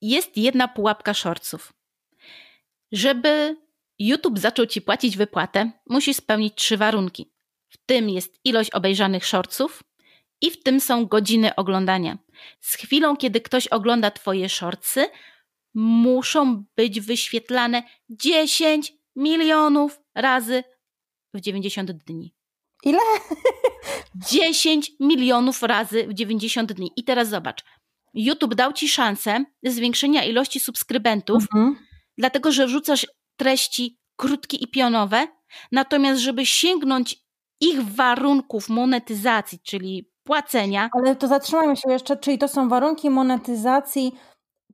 Jest 0.00 0.36
jedna 0.36 0.68
pułapka 0.68 1.14
shortsów. 1.14 1.72
Żeby 2.92 3.56
YouTube 3.98 4.38
zaczął 4.38 4.66
ci 4.66 4.82
płacić 4.82 5.16
wypłatę, 5.16 5.70
musisz 5.86 6.16
spełnić 6.16 6.54
trzy 6.54 6.76
warunki. 6.76 7.32
W 7.68 7.76
tym 7.86 8.10
jest 8.10 8.40
ilość 8.44 8.70
obejrzanych 8.70 9.26
shortsów, 9.26 9.82
i 10.42 10.50
w 10.50 10.62
tym 10.62 10.80
są 10.80 11.06
godziny 11.06 11.54
oglądania. 11.54 12.18
Z 12.60 12.74
chwilą, 12.74 13.16
kiedy 13.16 13.40
ktoś 13.40 13.66
ogląda 13.66 14.10
Twoje 14.10 14.48
shortsy, 14.48 15.06
muszą 15.74 16.64
być 16.76 17.00
wyświetlane 17.00 17.82
10 18.10 18.92
milionów 19.16 20.00
razy 20.14 20.64
w 21.34 21.40
90 21.40 21.90
dni. 21.90 22.34
Ile? 22.84 22.98
10 24.30 24.92
milionów 25.00 25.62
razy 25.62 26.06
w 26.08 26.14
90 26.14 26.72
dni. 26.72 26.90
I 26.96 27.04
teraz 27.04 27.28
zobacz. 27.28 27.64
YouTube 28.14 28.54
dał 28.54 28.72
Ci 28.72 28.88
szansę 28.88 29.44
zwiększenia 29.62 30.24
ilości 30.24 30.60
subskrybentów 30.60 31.42
mhm. 31.42 31.86
dlatego 32.18 32.52
że 32.52 32.66
wrzucasz 32.66 33.06
treści 33.36 33.98
krótkie 34.16 34.56
i 34.56 34.66
pionowe, 34.66 35.28
natomiast 35.72 36.20
żeby 36.20 36.46
sięgnąć 36.46 37.16
ich 37.60 37.82
warunków 37.82 38.68
monetyzacji, 38.68 39.58
czyli 39.64 40.10
płacenia. 40.30 40.90
Ale 40.92 41.16
to 41.16 41.28
zatrzymajmy 41.28 41.76
się 41.76 41.92
jeszcze, 41.92 42.16
czyli 42.16 42.38
to 42.38 42.48
są 42.48 42.68
warunki 42.68 43.10
monetyzacji 43.10 44.12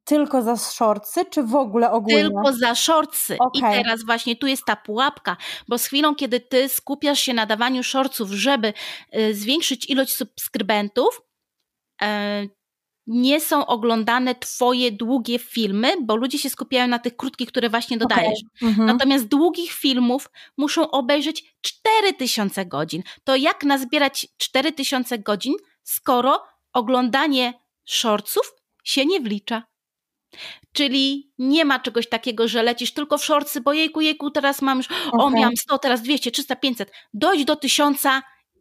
tylko 0.05 0.43
za 0.43 0.57
shortsy, 0.57 1.25
czy 1.25 1.43
w 1.43 1.55
ogóle 1.55 1.91
ogólnie? 1.91 2.23
Tylko 2.23 2.53
za 2.53 2.75
shortsy. 2.75 3.37
Okay. 3.39 3.81
I 3.81 3.83
teraz 3.83 4.05
właśnie 4.07 4.37
tu 4.37 4.47
jest 4.47 4.65
ta 4.67 4.77
pułapka, 4.77 5.37
bo 5.69 5.79
z 5.79 5.87
chwilą, 5.87 6.15
kiedy 6.15 6.41
ty 6.41 6.69
skupiasz 6.69 7.21
się 7.21 7.35
na 7.35 7.47
dawaniu 7.47 7.83
shortsów, 7.83 8.31
żeby 8.31 8.73
y, 9.17 9.35
zwiększyć 9.35 9.91
ilość 9.91 10.15
subskrybentów, 10.15 11.23
y, 12.03 12.07
nie 13.07 13.41
są 13.41 13.67
oglądane 13.67 14.35
twoje 14.35 14.93
długie 14.93 15.39
filmy, 15.39 15.93
bo 16.03 16.17
ludzie 16.17 16.39
się 16.39 16.51
skupiają 16.51 16.89
na 16.89 16.99
tych 16.99 17.17
krótkich, 17.17 17.49
które 17.49 17.71
właśnie 17.71 17.99
dodajesz. 17.99 18.41
Okay. 18.57 18.69
Mhm. 18.69 18.87
Natomiast 18.87 19.25
długich 19.25 19.73
filmów 19.73 20.31
muszą 20.57 20.91
obejrzeć 20.91 21.55
4000 21.61 22.67
godzin. 22.67 23.03
To 23.25 23.37
jak 23.37 23.65
nazbierać 23.65 24.29
4000 24.37 25.19
godzin, 25.19 25.55
skoro 25.83 26.43
oglądanie 26.73 27.55
shortsów 27.85 28.53
się 28.85 29.07
nie 29.07 29.21
wlicza? 29.21 29.63
Czyli 30.73 31.33
nie 31.39 31.65
ma 31.65 31.79
czegoś 31.79 32.09
takiego, 32.09 32.49
że 32.49 32.63
lecisz 32.63 32.93
tylko 32.93 33.19
w 33.19 33.25
shortsy, 33.25 33.61
bo 33.61 33.73
jejku, 33.73 34.01
jejku, 34.01 34.31
teraz 34.31 34.63
mam 34.63 34.79
już, 34.79 34.87
okay. 34.87 35.27
o 35.27 35.31
miałam 35.31 35.57
100, 35.57 35.79
teraz 35.79 36.03
200, 36.03 36.31
300, 36.31 36.57
500. 36.57 36.93
Dojdź 37.15 37.45
do 37.45 37.57
1000 37.57 38.03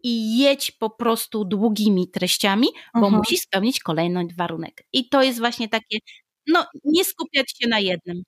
i 0.06 0.38
jedź 0.38 0.72
po 0.72 0.90
prostu 0.90 1.46
długimi 1.46 2.08
treściami, 2.08 2.68
bo 2.94 3.00
mhm. 3.00 3.16
musi 3.16 3.38
spełnić 3.38 3.80
kolejny 3.80 4.28
warunek. 4.38 4.84
I 4.94 5.10
to 5.10 5.22
jest 5.22 5.40
właśnie 5.40 5.70
takie, 5.70 5.98
no 6.48 6.66
nie 6.84 7.06
skupiać 7.06 7.46
się 7.58 7.70
na 7.70 7.80
jednym. 7.80 8.24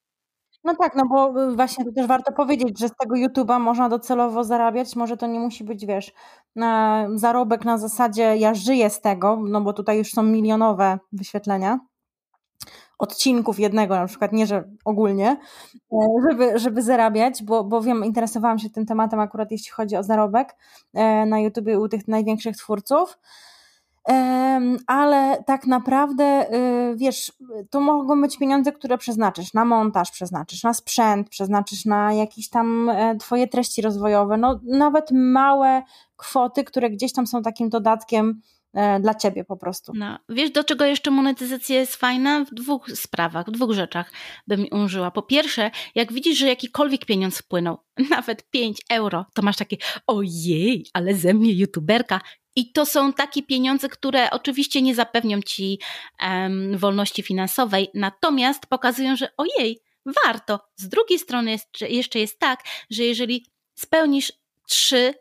No 0.64 0.76
tak, 0.76 0.96
no 0.96 1.04
bo 1.10 1.44
y, 1.44 1.56
właśnie 1.56 1.86
to 1.86 1.92
też 1.92 2.08
warto 2.08 2.34
powiedzieć, 2.34 2.80
że 2.80 2.88
z 2.88 2.92
tego 3.02 3.16
YouTube'a 3.16 3.60
można 3.60 3.90
docelowo 3.90 4.44
zarabiać. 4.44 4.96
Może 4.96 5.18
to 5.18 5.28
nie 5.28 5.40
musi 5.40 5.64
być, 5.64 5.86
wiesz, 5.86 6.12
zarobek 7.16 7.66
na 7.66 7.78
zasadzie 7.78 8.24
ja 8.38 8.54
żyję 8.54 8.90
z 8.90 9.02
tego, 9.02 9.40
no 9.48 9.62
bo 9.62 9.74
tutaj 9.74 9.98
już 9.98 10.12
są 10.12 10.24
milionowe 10.24 11.00
wyświetlenia 11.12 11.80
odcinków 12.98 13.60
jednego 13.60 13.96
na 13.96 14.06
przykład, 14.06 14.34
nie 14.34 14.48
że 14.48 14.64
ogólnie, 14.86 15.38
e, 15.94 15.98
żeby, 16.30 16.60
żeby 16.60 16.82
zarabiać, 16.82 17.44
bo, 17.44 17.64
bo 17.64 17.82
wiem, 17.82 18.06
interesowałam 18.06 18.60
się 18.60 18.70
tym 18.70 18.86
tematem 18.86 19.20
akurat 19.20 19.52
jeśli 19.52 19.72
chodzi 19.72 19.96
o 19.96 20.04
zarobek 20.04 20.56
e, 20.94 21.26
na 21.26 21.40
YouTube 21.40 21.68
u 21.80 21.88
tych 21.90 22.08
największych 22.08 22.58
twórców. 22.58 23.18
Ale 24.88 25.44
tak 25.46 25.68
naprawdę, 25.68 26.54
y, 26.54 26.96
wiesz, 26.96 27.34
to 27.70 27.80
mogą 27.80 28.22
być 28.22 28.38
pieniądze, 28.38 28.72
które 28.72 28.98
przeznaczysz 28.98 29.54
na 29.54 29.66
montaż, 29.66 30.12
przeznaczysz 30.12 30.64
na 30.64 30.74
sprzęt, 30.74 31.30
przeznaczysz 31.30 31.86
na 31.86 32.14
jakieś 32.14 32.50
tam 32.50 32.90
e, 32.90 33.16
Twoje 33.16 33.48
treści 33.48 33.82
rozwojowe, 33.82 34.38
no 34.38 34.60
nawet 34.64 35.12
małe 35.12 35.84
kwoty, 36.18 36.64
które 36.64 36.90
gdzieś 36.90 37.14
tam 37.14 37.28
są 37.28 37.42
takim 37.42 37.70
dodatkiem 37.70 38.42
dla 39.00 39.16
ciebie 39.16 39.44
po 39.44 39.58
prostu. 39.58 39.92
No, 39.96 40.20
wiesz, 40.30 40.52
do 40.52 40.64
czego 40.64 40.86
jeszcze 40.86 41.12
monetyzacja 41.12 41.76
jest 41.76 41.96
fajna? 41.96 42.46
W 42.46 42.54
dwóch 42.54 42.92
sprawach, 42.92 43.48
w 43.48 43.52
dwóch 43.52 43.72
rzeczach 43.72 44.12
bym 44.48 44.66
użyła. 44.72 45.12
Po 45.12 45.22
pierwsze, 45.22 45.72
jak 45.96 46.14
widzisz, 46.14 46.38
że 46.38 46.48
jakikolwiek 46.48 47.06
pieniądz 47.06 47.38
wpłynął, 47.38 47.78
nawet 48.10 48.50
5 48.50 48.82
euro, 48.90 49.26
to 49.34 49.42
masz 49.42 49.58
takie, 49.58 49.78
ojej, 50.08 50.86
ale 50.94 51.16
ze 51.16 51.34
mnie 51.34 51.54
youtuberka. 51.54 52.22
I 52.56 52.72
to 52.72 52.86
są 52.86 53.14
takie 53.14 53.44
pieniądze, 53.44 53.90
które 53.90 54.32
oczywiście 54.32 54.82
nie 54.82 54.96
zapewnią 54.96 55.42
ci 55.42 55.80
wolności 56.76 57.24
finansowej, 57.24 57.90
natomiast 57.94 58.66
pokazują, 58.66 59.16
że 59.16 59.30
ojej, 59.38 59.82
warto. 60.26 60.60
Z 60.76 60.90
drugiej 60.90 61.20
strony 61.20 61.52
jest, 61.52 61.82
jeszcze 61.82 62.20
jest 62.20 62.40
tak, 62.40 62.64
że 62.90 63.04
jeżeli 63.04 63.46
spełnisz 63.76 64.34
trzy 64.68 65.14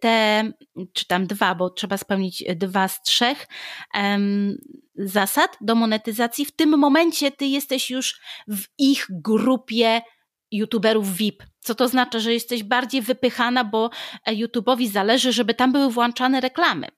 te, 0.00 0.44
czy 0.92 1.06
tam 1.06 1.26
dwa, 1.26 1.54
bo 1.54 1.70
trzeba 1.70 1.96
spełnić 1.96 2.44
dwa 2.56 2.88
z 2.88 3.02
trzech 3.02 3.46
um, 3.94 4.56
zasad 4.94 5.56
do 5.60 5.74
monetyzacji, 5.74 6.44
w 6.44 6.56
tym 6.56 6.78
momencie 6.78 7.30
ty 7.30 7.46
jesteś 7.46 7.90
już 7.90 8.20
w 8.48 8.64
ich 8.78 9.06
grupie 9.10 10.02
youtuberów 10.50 11.16
VIP. 11.16 11.42
Co 11.60 11.74
to 11.74 11.88
znaczy, 11.88 12.20
że 12.20 12.32
jesteś 12.32 12.62
bardziej 12.62 13.02
wypychana, 13.02 13.64
bo 13.64 13.90
e, 14.26 14.34
YouTube'owi 14.34 14.90
zależy, 14.90 15.32
żeby 15.32 15.54
tam 15.54 15.72
były 15.72 15.90
włączane 15.90 16.40
reklamy. 16.40 16.88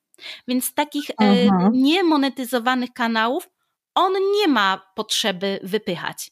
Więc 0.48 0.74
takich 0.74 1.10
e, 1.10 1.14
mhm. 1.18 1.72
niemonetyzowanych 1.72 2.92
kanałów 2.92 3.48
on 3.94 4.12
nie 4.12 4.48
ma 4.48 4.92
potrzeby 4.94 5.60
wypychać. 5.62 6.30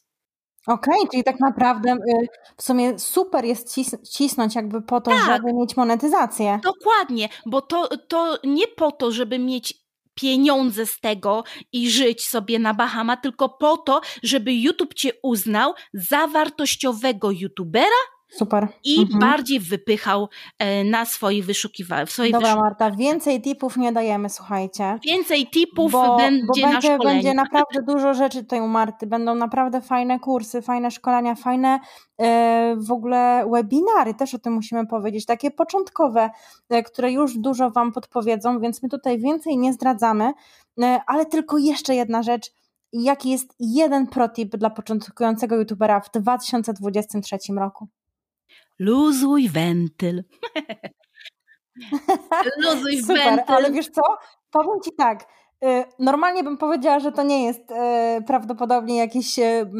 Okej, 0.67 1.07
czyli 1.11 1.23
tak 1.23 1.39
naprawdę 1.39 1.93
y, 1.93 2.27
w 2.57 2.63
sumie 2.63 2.99
super 2.99 3.45
jest 3.45 3.73
cis 3.73 3.95
cisnąć 4.11 4.55
jakby 4.55 4.81
po 4.81 5.01
to, 5.01 5.11
Tak. 5.11 5.25
żeby 5.25 5.53
mieć 5.53 5.77
monetyzację. 5.77 6.59
Dokładnie, 6.63 7.29
bo 7.45 7.61
to, 7.61 7.97
to 8.07 8.37
nie 8.43 8.67
po 8.67 8.91
to, 8.91 9.11
żeby 9.11 9.39
mieć 9.39 9.83
pieniądze 10.15 10.85
z 10.85 10.99
tego 10.99 11.43
i 11.71 11.89
żyć 11.89 12.27
sobie 12.27 12.59
na 12.59 12.73
Bahama, 12.73 13.17
tylko 13.17 13.49
po 13.49 13.77
to, 13.77 14.01
żeby 14.23 14.53
YouTube 14.53 14.93
cię 14.93 15.11
uznał 15.23 15.73
za 15.93 16.27
wartościowego 16.27 17.31
YouTubera, 17.31 18.01
Super. 18.33 18.67
I 18.83 19.01
mhm. 19.01 19.19
bardziej 19.19 19.59
wypychał 19.59 20.29
e, 20.59 20.83
na 20.83 21.05
swoich 21.05 21.45
wyszukiwaniach. 21.45 22.09
Dobra, 22.31 22.55
Marta, 22.55 22.91
więcej 22.91 23.41
tipów 23.41 23.77
nie 23.77 23.91
dajemy, 23.91 24.29
słuchajcie. 24.29 24.99
Więcej 25.05 25.47
tipów 25.47 25.91
bo, 25.91 26.17
będzie, 26.17 26.45
bo 26.47 26.67
będzie, 26.67 26.97
na 26.97 27.03
będzie 27.03 27.33
naprawdę 27.43 27.81
dużo 27.81 28.13
rzeczy 28.13 28.43
tutaj 28.43 28.61
u 28.61 28.67
Marty. 28.67 29.07
Będą 29.07 29.35
naprawdę 29.35 29.81
fajne 29.81 30.19
kursy, 30.19 30.61
fajne 30.61 30.91
szkolenia, 30.91 31.35
fajne 31.35 31.79
e, 32.17 32.75
w 32.77 32.91
ogóle 32.91 33.45
webinary, 33.51 34.13
też 34.13 34.33
o 34.33 34.39
tym 34.39 34.53
musimy 34.53 34.87
powiedzieć, 34.87 35.25
takie 35.25 35.51
początkowe, 35.51 36.29
e, 36.69 36.83
które 36.83 37.11
już 37.11 37.37
dużo 37.37 37.71
Wam 37.71 37.91
podpowiedzą, 37.91 38.59
więc 38.59 38.83
my 38.83 38.89
tutaj 38.89 39.19
więcej 39.19 39.57
nie 39.57 39.73
zdradzamy, 39.73 40.33
ale 41.07 41.25
tylko 41.25 41.57
jeszcze 41.57 41.95
jedna 41.95 42.23
rzecz. 42.23 42.51
Jaki 42.93 43.29
jest 43.29 43.55
jeden 43.59 44.07
protip 44.07 44.55
dla 44.55 44.69
początkującego 44.69 45.55
youtubera 45.55 45.99
w 45.99 46.11
2023 46.11 47.37
roku? 47.59 47.87
Luzuj 48.79 49.49
wentyl. 49.49 50.23
Luzuj 52.63 53.01
Super, 53.01 53.17
wentyl. 53.17 53.55
Ale 53.55 53.71
wiesz 53.71 53.89
co? 53.89 54.01
Powiem 54.51 54.81
ci 54.85 54.91
tak. 54.97 55.25
Y, 55.65 55.83
normalnie 55.99 56.43
bym 56.43 56.57
powiedziała, 56.57 56.99
że 56.99 57.11
to 57.11 57.23
nie 57.23 57.45
jest 57.45 57.71
y, 57.71 57.75
prawdopodobnie 58.27 58.97
jakiś 58.97 59.39
y, 59.39 59.71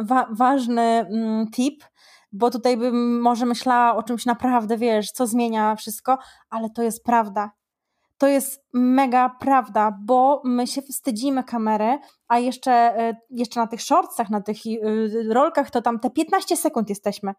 wa 0.00 0.28
ważny 0.30 0.82
mm, 0.82 1.50
tip, 1.50 1.84
bo 2.32 2.50
tutaj 2.50 2.76
bym 2.76 3.20
może 3.20 3.46
myślała 3.46 3.96
o 3.96 4.02
czymś 4.02 4.26
naprawdę, 4.26 4.76
wiesz, 4.76 5.10
co 5.10 5.26
zmienia 5.26 5.76
wszystko, 5.76 6.18
ale 6.50 6.70
to 6.70 6.82
jest 6.82 7.04
prawda. 7.04 7.50
To 8.18 8.26
jest 8.26 8.64
mega 8.74 9.36
prawda, 9.40 9.98
bo 10.04 10.42
my 10.44 10.66
się 10.66 10.82
wstydzimy 10.82 11.44
kamery, 11.44 11.98
a 12.28 12.38
jeszcze, 12.38 12.94
jeszcze 13.30 13.60
na 13.60 13.66
tych 13.66 13.82
shortsach, 13.82 14.30
na 14.30 14.40
tych 14.40 14.56
rolkach, 15.30 15.70
to 15.70 15.82
tam 15.82 16.00
te 16.00 16.10
15 16.10 16.56
sekund 16.56 16.88
jesteśmy 16.88 17.34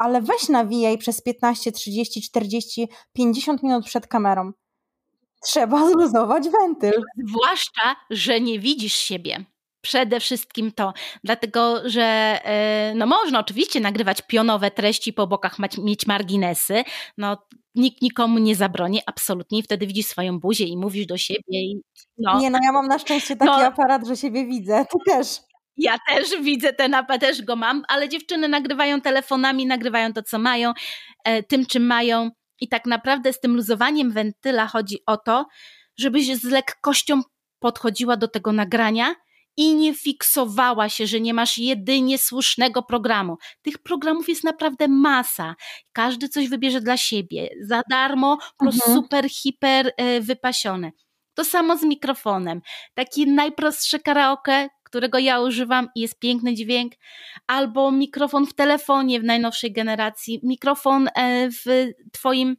ale 0.00 0.22
weź 0.22 0.48
nawijaj 0.48 0.98
przez 0.98 1.22
15, 1.22 1.72
30, 1.72 2.22
40, 2.22 2.88
50 3.12 3.62
minut 3.62 3.86
przed 3.86 4.06
kamerą. 4.06 4.52
Trzeba 5.42 5.86
zluzować 5.90 6.48
wentyl. 6.48 7.02
Zwłaszcza, 7.28 7.96
że 8.10 8.40
nie 8.40 8.58
widzisz 8.58 8.94
siebie. 8.94 9.44
Przede 9.80 10.20
wszystkim 10.20 10.72
to, 10.72 10.92
dlatego 11.24 11.80
że 11.84 12.02
e, 12.44 12.92
no 12.96 13.06
można 13.06 13.40
oczywiście 13.40 13.80
nagrywać 13.80 14.22
pionowe 14.22 14.70
treści, 14.70 15.12
po 15.12 15.26
bokach 15.26 15.56
mieć 15.78 16.06
marginesy, 16.06 16.84
no 17.18 17.36
nikt 17.74 18.02
nikomu 18.02 18.38
nie 18.38 18.56
zabroni, 18.56 19.00
absolutnie, 19.06 19.58
i 19.58 19.62
wtedy 19.62 19.86
widzisz 19.86 20.06
swoją 20.06 20.40
buzię 20.40 20.64
i 20.64 20.76
mówisz 20.76 21.06
do 21.06 21.16
siebie. 21.16 21.40
I, 21.48 21.80
no. 22.18 22.40
Nie, 22.40 22.50
no 22.50 22.58
ja 22.62 22.72
mam 22.72 22.86
na 22.86 22.98
szczęście 22.98 23.36
taki 23.36 23.50
no. 23.50 23.66
aparat, 23.66 24.06
że 24.06 24.16
siebie 24.16 24.46
widzę, 24.46 24.86
ty 24.90 24.98
też. 25.12 25.40
Ja 25.80 25.98
też 26.08 26.28
widzę 26.42 26.72
ten 26.72 26.94
apel, 26.94 27.18
też 27.18 27.42
go 27.42 27.56
mam, 27.56 27.82
ale 27.88 28.08
dziewczyny 28.08 28.48
nagrywają 28.48 29.00
telefonami, 29.00 29.66
nagrywają 29.66 30.12
to, 30.12 30.22
co 30.22 30.38
mają, 30.38 30.72
e, 31.24 31.42
tym, 31.42 31.66
czym 31.66 31.86
mają. 31.86 32.30
I 32.60 32.68
tak 32.68 32.86
naprawdę 32.86 33.32
z 33.32 33.40
tym 33.40 33.56
luzowaniem 33.56 34.10
wentyla 34.10 34.66
chodzi 34.66 34.98
o 35.06 35.16
to, 35.16 35.46
żebyś 35.98 36.36
z 36.36 36.44
lekkością 36.44 37.20
podchodziła 37.58 38.16
do 38.16 38.28
tego 38.28 38.52
nagrania 38.52 39.14
i 39.56 39.74
nie 39.74 39.94
fiksowała 39.94 40.88
się, 40.88 41.06
że 41.06 41.20
nie 41.20 41.34
masz 41.34 41.58
jedynie 41.58 42.18
słusznego 42.18 42.82
programu. 42.82 43.36
Tych 43.62 43.78
programów 43.78 44.28
jest 44.28 44.44
naprawdę 44.44 44.88
masa. 44.88 45.54
Każdy 45.92 46.28
coś 46.28 46.48
wybierze 46.48 46.80
dla 46.80 46.96
siebie, 46.96 47.48
za 47.62 47.82
darmo, 47.90 48.38
plus 48.58 48.74
mhm. 48.74 48.96
super, 48.96 49.30
hiper 49.30 49.92
e, 49.96 50.20
wypasione. 50.20 50.90
To 51.34 51.44
samo 51.44 51.76
z 51.76 51.82
mikrofonem. 51.82 52.60
Taki 52.94 53.30
najprostszy 53.30 54.00
karaoke, 54.00 54.68
którego 54.90 55.18
ja 55.18 55.40
używam 55.40 55.88
i 55.94 56.00
jest 56.00 56.18
piękny 56.18 56.54
dźwięk, 56.54 56.92
albo 57.46 57.92
mikrofon 57.92 58.46
w 58.46 58.54
telefonie 58.54 59.20
w 59.20 59.24
najnowszej 59.24 59.72
generacji, 59.72 60.40
mikrofon 60.42 61.08
e, 61.14 61.50
w 61.50 61.90
Twoim 62.12 62.56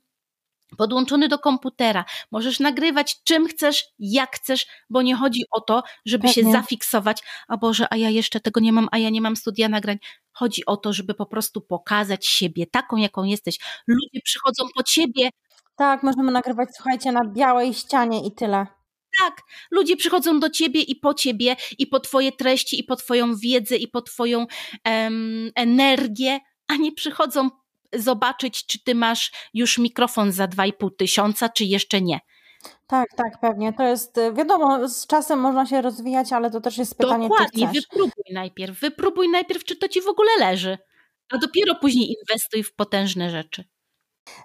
podłączony 0.77 1.27
do 1.27 1.39
komputera. 1.39 2.05
Możesz 2.31 2.59
nagrywać 2.59 3.23
czym 3.23 3.47
chcesz, 3.47 3.85
jak 3.99 4.35
chcesz, 4.35 4.67
bo 4.89 5.01
nie 5.01 5.15
chodzi 5.15 5.43
o 5.51 5.61
to, 5.61 5.83
żeby 6.05 6.27
się 6.27 6.51
zafiksować, 6.51 7.23
a 7.47 7.57
Boże, 7.57 7.87
a 7.89 7.97
ja 7.97 8.09
jeszcze 8.09 8.39
tego 8.39 8.59
nie 8.59 8.73
mam, 8.73 8.87
a 8.91 8.97
ja 8.97 9.09
nie 9.09 9.21
mam 9.21 9.35
studia 9.35 9.69
nagrań. 9.69 9.97
Chodzi 10.33 10.65
o 10.65 10.77
to, 10.77 10.93
żeby 10.93 11.13
po 11.13 11.25
prostu 11.25 11.61
pokazać 11.61 12.27
siebie 12.27 12.67
taką, 12.67 12.97
jaką 12.97 13.23
jesteś. 13.23 13.59
Ludzie 13.87 14.21
przychodzą 14.23 14.63
po 14.75 14.83
ciebie. 14.83 15.29
Tak, 15.75 16.03
możemy 16.03 16.31
nagrywać, 16.31 16.69
słuchajcie, 16.75 17.11
na 17.11 17.25
białej 17.25 17.73
ścianie 17.73 18.27
i 18.27 18.31
tyle. 18.31 18.80
Tak, 19.19 19.41
ludzie 19.71 19.97
przychodzą 19.97 20.39
do 20.39 20.49
ciebie 20.49 20.81
i 20.81 20.95
po 20.95 21.13
ciebie, 21.13 21.55
i 21.77 21.87
po 21.87 21.99
twoje 21.99 22.31
treści, 22.31 22.79
i 22.79 22.83
po 22.83 22.95
twoją 22.95 23.35
wiedzę, 23.35 23.75
i 23.75 23.87
po 23.87 24.01
twoją 24.01 24.45
um, 24.85 25.51
energię, 25.55 26.39
a 26.67 26.75
nie 26.75 26.91
przychodzą 26.91 27.49
zobaczyć, 27.93 28.65
czy 28.65 28.83
ty 28.83 28.95
masz 28.95 29.31
już 29.53 29.77
mikrofon 29.77 30.31
za 30.31 30.45
2,5 30.45 30.89
tysiąca, 30.97 31.49
czy 31.49 31.65
jeszcze 31.65 32.01
nie. 32.01 32.19
Tak, 32.87 33.09
tak, 33.15 33.39
pewnie. 33.41 33.73
To 33.73 33.83
jest, 33.83 34.17
y, 34.17 34.33
wiadomo, 34.33 34.89
z 34.89 35.07
czasem 35.07 35.39
można 35.39 35.65
się 35.65 35.81
rozwijać, 35.81 36.33
ale 36.33 36.51
to 36.51 36.61
też 36.61 36.77
jest 36.77 36.97
pytanie, 36.97 37.29
Dokładnie, 37.29 37.67
wypróbuj 37.67 38.33
najpierw. 38.33 38.79
Wypróbuj 38.79 39.29
najpierw, 39.29 39.63
czy 39.63 39.75
to 39.75 39.87
ci 39.87 40.01
w 40.01 40.07
ogóle 40.07 40.29
leży, 40.39 40.77
a 41.33 41.37
dopiero 41.37 41.75
później 41.75 42.15
inwestuj 42.19 42.63
w 42.63 42.75
potężne 42.75 43.29
rzeczy. 43.29 43.63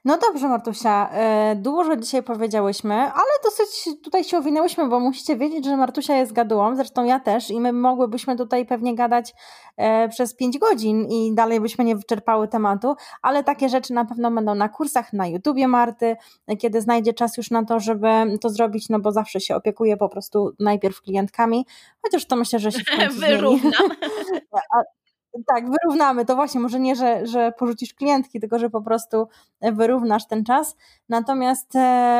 No 0.04 0.18
dobrze, 0.18 0.48
Martusia, 0.48 1.10
e, 1.12 1.56
dużo 1.56 1.96
dzisiaj 1.96 2.22
powiedziałyśmy, 2.22 2.94
ale 2.94 3.30
dosyć 3.44 3.88
tutaj 4.04 4.24
się 4.24 4.38
owinęłyśmy, 4.38 4.88
bo 4.88 5.00
musicie 5.00 5.36
wiedzieć, 5.36 5.64
że 5.64 5.76
Martusia 5.76 6.16
jest 6.16 6.32
gadułą, 6.32 6.76
zresztą 6.76 7.04
ja 7.04 7.20
też 7.20 7.50
i 7.50 7.60
my 7.60 7.72
mogłybyśmy 7.72 8.36
tutaj 8.36 8.66
pewnie 8.66 8.94
gadać 8.94 9.34
e, 9.76 10.08
przez 10.08 10.36
5 10.36 10.58
godzin 10.58 11.06
i 11.08 11.34
dalej 11.34 11.60
byśmy 11.60 11.84
nie 11.84 11.96
wyczerpały 11.96 12.48
tematu, 12.48 12.94
ale 13.22 13.44
takie 13.44 13.68
rzeczy 13.68 13.92
na 13.92 14.04
pewno 14.04 14.30
będą 14.30 14.54
na 14.54 14.68
kursach 14.68 15.12
na 15.12 15.26
YouTubie 15.26 15.68
Marty, 15.68 16.16
kiedy 16.58 16.80
znajdzie 16.80 17.12
czas 17.12 17.36
już 17.36 17.50
na 17.50 17.64
to, 17.64 17.80
żeby 17.80 18.08
to 18.40 18.50
zrobić, 18.50 18.88
no 18.88 19.00
bo 19.00 19.12
zawsze 19.12 19.40
się 19.40 19.56
opiekuje 19.56 19.96
po 19.96 20.08
prostu 20.08 20.52
najpierw 20.60 21.00
klientkami, 21.00 21.66
chociaż 22.02 22.26
to 22.26 22.36
myślę, 22.36 22.58
że 22.58 22.72
się 22.72 22.84
w 22.84 22.98
końcu 22.98 23.20
Wyrównam. 23.26 23.72
Tak, 25.46 25.64
wyrównamy. 25.70 26.24
To 26.24 26.34
właśnie, 26.34 26.60
może 26.60 26.80
nie, 26.80 26.96
że, 26.96 27.26
że 27.26 27.52
porzucisz 27.58 27.94
klientki, 27.94 28.40
tylko 28.40 28.58
że 28.58 28.70
po 28.70 28.82
prostu 28.82 29.28
wyrównasz 29.60 30.26
ten 30.26 30.44
czas. 30.44 30.76
Natomiast 31.08 31.76
e, 31.76 31.78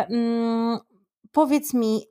mm, 0.09 0.79
powiedz 1.33 1.75
mi, 1.75 2.03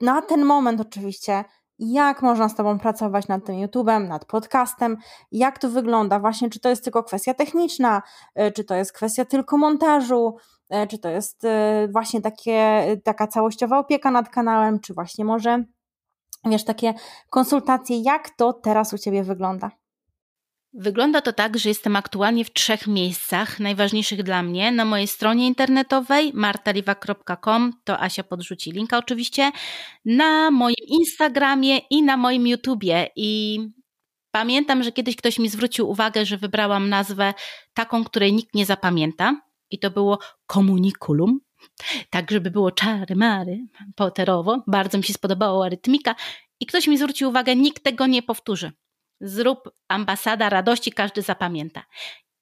na 0.00 0.22
ten 0.22 0.44
moment 0.44 0.80
oczywiście, 0.80 1.44
jak 1.78 2.22
można 2.22 2.48
z 2.48 2.54
Tobą 2.54 2.78
pracować 2.78 3.28
nad 3.28 3.44
tym 3.44 3.56
YouTube'em, 3.56 4.08
nad 4.08 4.24
podcastem, 4.24 4.96
jak 5.32 5.58
to 5.58 5.68
wygląda, 5.68 6.20
właśnie 6.20 6.50
czy 6.50 6.60
to 6.60 6.68
jest 6.68 6.84
tylko 6.84 7.02
kwestia 7.02 7.34
techniczna, 7.34 8.02
e, 8.34 8.52
czy 8.52 8.64
to 8.64 8.74
jest 8.74 8.92
kwestia 8.92 9.24
tylko 9.24 9.56
montażu, 9.58 10.36
e, 10.68 10.86
czy 10.86 10.98
to 10.98 11.08
jest 11.08 11.46
właśnie 11.92 12.20
takie, 12.20 12.84
taka 13.04 13.26
całościowa 13.26 13.78
opieka 13.78 14.10
nad 14.10 14.28
kanałem, 14.28 14.80
czy 14.80 14.94
właśnie 14.94 15.24
może, 15.24 15.64
wiesz, 16.44 16.64
takie 16.64 16.94
konsultacje, 17.30 18.02
jak 18.02 18.30
to 18.30 18.52
teraz 18.52 18.92
u 18.92 18.98
Ciebie 18.98 19.22
wygląda? 19.22 19.79
Wygląda 20.72 21.20
to 21.20 21.32
tak, 21.32 21.58
że 21.58 21.68
jestem 21.68 21.96
aktualnie 21.96 22.44
w 22.44 22.52
trzech 22.52 22.86
miejscach 22.86 23.60
najważniejszych 23.60 24.22
dla 24.22 24.42
mnie. 24.42 24.72
Na 24.72 24.84
mojej 24.84 25.06
stronie 25.06 25.46
internetowej 25.46 26.32
martaliwa.com, 26.34 27.72
to 27.84 28.00
Asia 28.00 28.22
podrzuci 28.22 28.72
linka 28.72 28.98
oczywiście, 28.98 29.50
na 30.04 30.50
moim 30.50 30.74
Instagramie 30.86 31.78
i 31.78 32.02
na 32.02 32.16
moim 32.16 32.46
YouTubie. 32.46 33.08
I 33.16 33.60
pamiętam, 34.30 34.82
że 34.82 34.92
kiedyś 34.92 35.16
ktoś 35.16 35.38
mi 35.38 35.48
zwrócił 35.48 35.90
uwagę, 35.90 36.26
że 36.26 36.36
wybrałam 36.36 36.88
nazwę 36.88 37.34
taką, 37.74 38.04
której 38.04 38.32
nikt 38.32 38.54
nie 38.54 38.66
zapamięta. 38.66 39.40
I 39.70 39.78
to 39.78 39.90
było 39.90 40.18
komunikulum, 40.46 41.40
tak 42.10 42.30
żeby 42.30 42.50
było 42.50 42.70
czary 42.70 43.16
mary, 43.16 43.58
poterowo. 43.96 44.62
Bardzo 44.66 44.98
mi 44.98 45.04
się 45.04 45.12
spodobała 45.12 45.68
rytmika. 45.68 46.14
I 46.60 46.66
ktoś 46.66 46.86
mi 46.86 46.98
zwrócił 46.98 47.28
uwagę, 47.28 47.56
nikt 47.56 47.82
tego 47.82 48.06
nie 48.06 48.22
powtórzy 48.22 48.72
zrób 49.20 49.70
ambasada 49.88 50.48
radości, 50.48 50.92
każdy 50.92 51.22
zapamięta. 51.22 51.84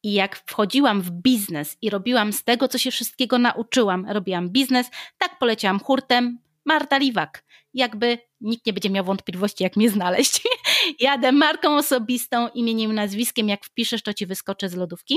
I 0.02 0.12
jak 0.12 0.36
wchodziłam 0.36 1.02
w 1.02 1.10
biznes 1.10 1.76
i 1.82 1.90
robiłam 1.90 2.32
z 2.32 2.44
tego, 2.44 2.68
co 2.68 2.78
się 2.78 2.90
wszystkiego 2.90 3.38
nauczyłam, 3.38 4.06
robiłam 4.08 4.50
biznes, 4.50 4.90
tak 5.18 5.38
poleciałam 5.38 5.80
hurtem. 5.80 6.38
Marta 6.64 6.98
Liwak. 6.98 7.44
Jakby 7.74 8.18
nikt 8.40 8.66
nie 8.66 8.72
będzie 8.72 8.90
miał 8.90 9.04
wątpliwości, 9.04 9.64
jak 9.64 9.76
mnie 9.76 9.90
znaleźć. 9.90 10.42
Jadę 11.00 11.32
marką 11.32 11.76
osobistą, 11.76 12.48
imieniem, 12.48 12.94
nazwiskiem. 12.94 13.48
Jak 13.48 13.64
wpiszesz, 13.64 14.02
to 14.02 14.14
ci 14.14 14.26
wyskoczę 14.26 14.68
z 14.68 14.74
lodówki. 14.74 15.16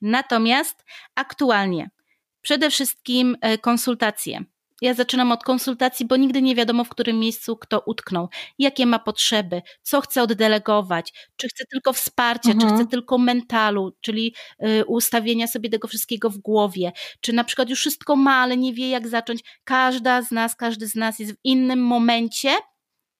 Natomiast 0.00 0.84
aktualnie 1.14 1.90
przede 2.40 2.70
wszystkim 2.70 3.36
e, 3.40 3.58
konsultacje. 3.58 4.44
Ja 4.82 4.94
zaczynam 4.94 5.32
od 5.32 5.44
konsultacji, 5.44 6.06
bo 6.06 6.16
nigdy 6.16 6.42
nie 6.42 6.54
wiadomo, 6.54 6.84
w 6.84 6.88
którym 6.88 7.18
miejscu 7.18 7.56
kto 7.56 7.82
utknął, 7.86 8.28
jakie 8.58 8.86
ma 8.86 8.98
potrzeby, 8.98 9.62
co 9.82 10.00
chce 10.00 10.22
oddelegować, 10.22 11.30
czy 11.36 11.48
chce 11.48 11.64
tylko 11.70 11.92
wsparcia, 11.92 12.50
mhm. 12.50 12.70
czy 12.70 12.76
chce 12.76 12.86
tylko 12.86 13.18
mentalu, 13.18 13.92
czyli 14.00 14.34
y, 14.66 14.84
ustawienia 14.86 15.46
sobie 15.46 15.70
tego 15.70 15.88
wszystkiego 15.88 16.30
w 16.30 16.38
głowie, 16.38 16.92
czy 17.20 17.32
na 17.32 17.44
przykład 17.44 17.70
już 17.70 17.78
wszystko 17.78 18.16
ma, 18.16 18.34
ale 18.34 18.56
nie 18.56 18.72
wie, 18.74 18.90
jak 18.90 19.08
zacząć. 19.08 19.40
Każda 19.64 20.22
z 20.22 20.30
nas, 20.30 20.56
każdy 20.56 20.86
z 20.86 20.94
nas 20.94 21.18
jest 21.18 21.32
w 21.32 21.38
innym 21.44 21.84
momencie 21.84 22.50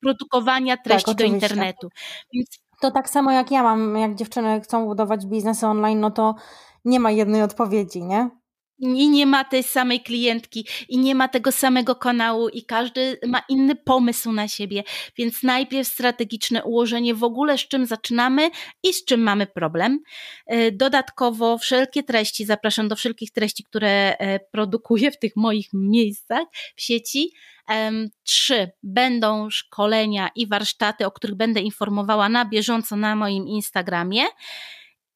produkowania 0.01 0.77
tak, 0.77 0.85
treści 0.85 1.11
tak, 1.11 1.16
do 1.16 1.25
internetu. 1.25 1.88
Więc... 2.35 2.62
To 2.81 2.90
tak 2.90 3.11
samo 3.11 3.33
jak 3.33 3.51
ja 3.51 3.62
mam, 3.62 3.96
jak 3.96 4.14
dziewczyny 4.14 4.61
chcą 4.61 4.87
budować 4.87 5.27
biznes 5.27 5.64
online, 5.64 6.01
no 6.01 6.11
to 6.11 6.35
nie 6.85 7.01
ma 7.01 7.11
jednej 7.11 7.42
odpowiedzi, 7.42 8.03
nie? 8.05 8.31
I 8.82 9.08
nie 9.08 9.26
ma 9.26 9.44
tej 9.44 9.62
samej 9.62 10.00
klientki 10.00 10.66
i 10.88 10.98
nie 10.98 11.14
ma 11.14 11.28
tego 11.28 11.52
samego 11.52 11.94
kanału 11.94 12.48
i 12.48 12.64
każdy 12.64 13.18
ma 13.26 13.42
inny 13.48 13.74
pomysł 13.74 14.32
na 14.32 14.48
siebie, 14.48 14.82
więc 15.16 15.42
najpierw 15.42 15.88
strategiczne 15.88 16.64
ułożenie 16.64 17.14
w 17.14 17.24
ogóle 17.24 17.58
z 17.58 17.60
czym 17.60 17.86
zaczynamy 17.86 18.50
i 18.82 18.92
z 18.92 19.04
czym 19.04 19.20
mamy 19.20 19.46
problem. 19.46 20.00
E, 20.46 20.72
dodatkowo 20.72 21.58
wszelkie 21.58 22.02
treści, 22.02 22.44
zapraszam 22.44 22.88
do 22.88 22.96
wszelkich 22.96 23.30
treści, 23.30 23.64
które 23.64 24.16
e, 24.18 24.40
produkuję 24.40 25.10
w 25.10 25.18
tych 25.18 25.36
moich 25.36 25.68
miejscach 25.72 26.44
w 26.76 26.82
sieci. 26.82 27.32
Trzy, 28.22 28.70
będą 28.82 29.50
szkolenia 29.50 30.30
i 30.36 30.46
warsztaty, 30.46 31.06
o 31.06 31.10
których 31.10 31.36
będę 31.36 31.60
informowała 31.60 32.28
na 32.28 32.44
bieżąco 32.44 32.96
na 32.96 33.16
moim 33.16 33.48
Instagramie 33.48 34.22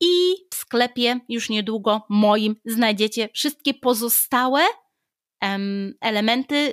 i 0.01 0.35
w 0.51 0.55
sklepie 0.55 1.21
już 1.29 1.51
niedługo 1.51 2.07
moim 2.09 2.57
znajdziecie 2.65 3.29
wszystkie 3.35 3.75
pozostałe 3.75 4.61
um, 5.43 5.95
elementy, 6.01 6.73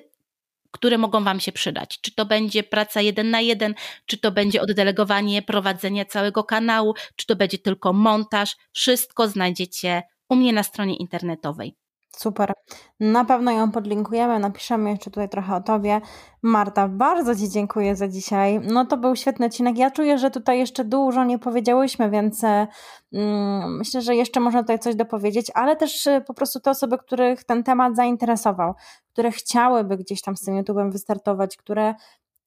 które 0.71 0.97
mogą 0.97 1.23
Wam 1.23 1.39
się 1.39 1.51
przydać. 1.51 2.01
Czy 2.01 2.15
to 2.15 2.25
będzie 2.25 2.63
praca 2.63 3.01
jeden 3.01 3.29
na 3.29 3.41
jeden, 3.41 3.75
czy 4.05 4.17
to 4.17 4.31
będzie 4.31 4.61
oddelegowanie 4.61 5.41
prowadzenia 5.41 6.05
całego 6.05 6.43
kanału, 6.43 6.93
czy 7.15 7.25
to 7.25 7.35
będzie 7.35 7.57
tylko 7.57 7.93
montaż. 7.93 8.55
Wszystko 8.73 9.27
znajdziecie 9.27 10.03
u 10.29 10.35
mnie 10.35 10.53
na 10.53 10.63
stronie 10.63 10.95
internetowej. 10.95 11.82
Super. 12.17 12.53
Na 12.99 13.25
pewno 13.25 13.51
ją 13.51 13.71
podlinkujemy, 13.71 14.39
napiszemy 14.39 14.89
jeszcze 14.89 15.11
tutaj 15.11 15.29
trochę 15.29 15.55
o 15.55 15.61
Tobie. 15.61 16.01
Marta, 16.41 16.87
bardzo 16.87 17.35
Ci 17.35 17.49
dziękuję 17.49 17.95
za 17.95 18.07
dzisiaj. 18.07 18.59
No 18.59 18.85
to 18.85 18.97
był 18.97 19.15
świetny 19.15 19.45
odcinek. 19.45 19.77
Ja 19.77 19.91
czuję, 19.91 20.17
że 20.17 20.31
tutaj 20.31 20.59
jeszcze 20.59 20.83
dużo 20.83 21.23
nie 21.23 21.39
powiedziałyśmy, 21.39 22.09
więc 22.09 22.43
mm, 22.43 23.77
myślę, 23.77 24.01
że 24.01 24.15
jeszcze 24.15 24.39
można 24.39 24.61
tutaj 24.61 24.79
coś 24.79 24.95
dopowiedzieć, 24.95 25.51
ale 25.53 25.75
też 25.75 26.07
y, 26.07 26.23
po 26.27 26.33
prostu 26.33 26.59
te 26.59 26.71
osoby, 26.71 26.97
których 26.97 27.43
ten 27.43 27.63
temat 27.63 27.95
zainteresował, 27.95 28.73
które 29.13 29.31
chciałyby 29.31 29.97
gdzieś 29.97 30.21
tam 30.21 30.37
z 30.37 30.41
tym 30.41 30.63
YouTube'em 30.63 30.91
wystartować, 30.91 31.57
które 31.57 31.95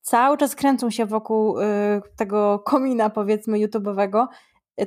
cały 0.00 0.36
czas 0.36 0.54
kręcą 0.54 0.90
się 0.90 1.06
wokół 1.06 1.60
y, 1.60 1.64
tego 2.16 2.58
komina, 2.58 3.10
powiedzmy, 3.10 3.58
YouTube'owego, 3.58 4.26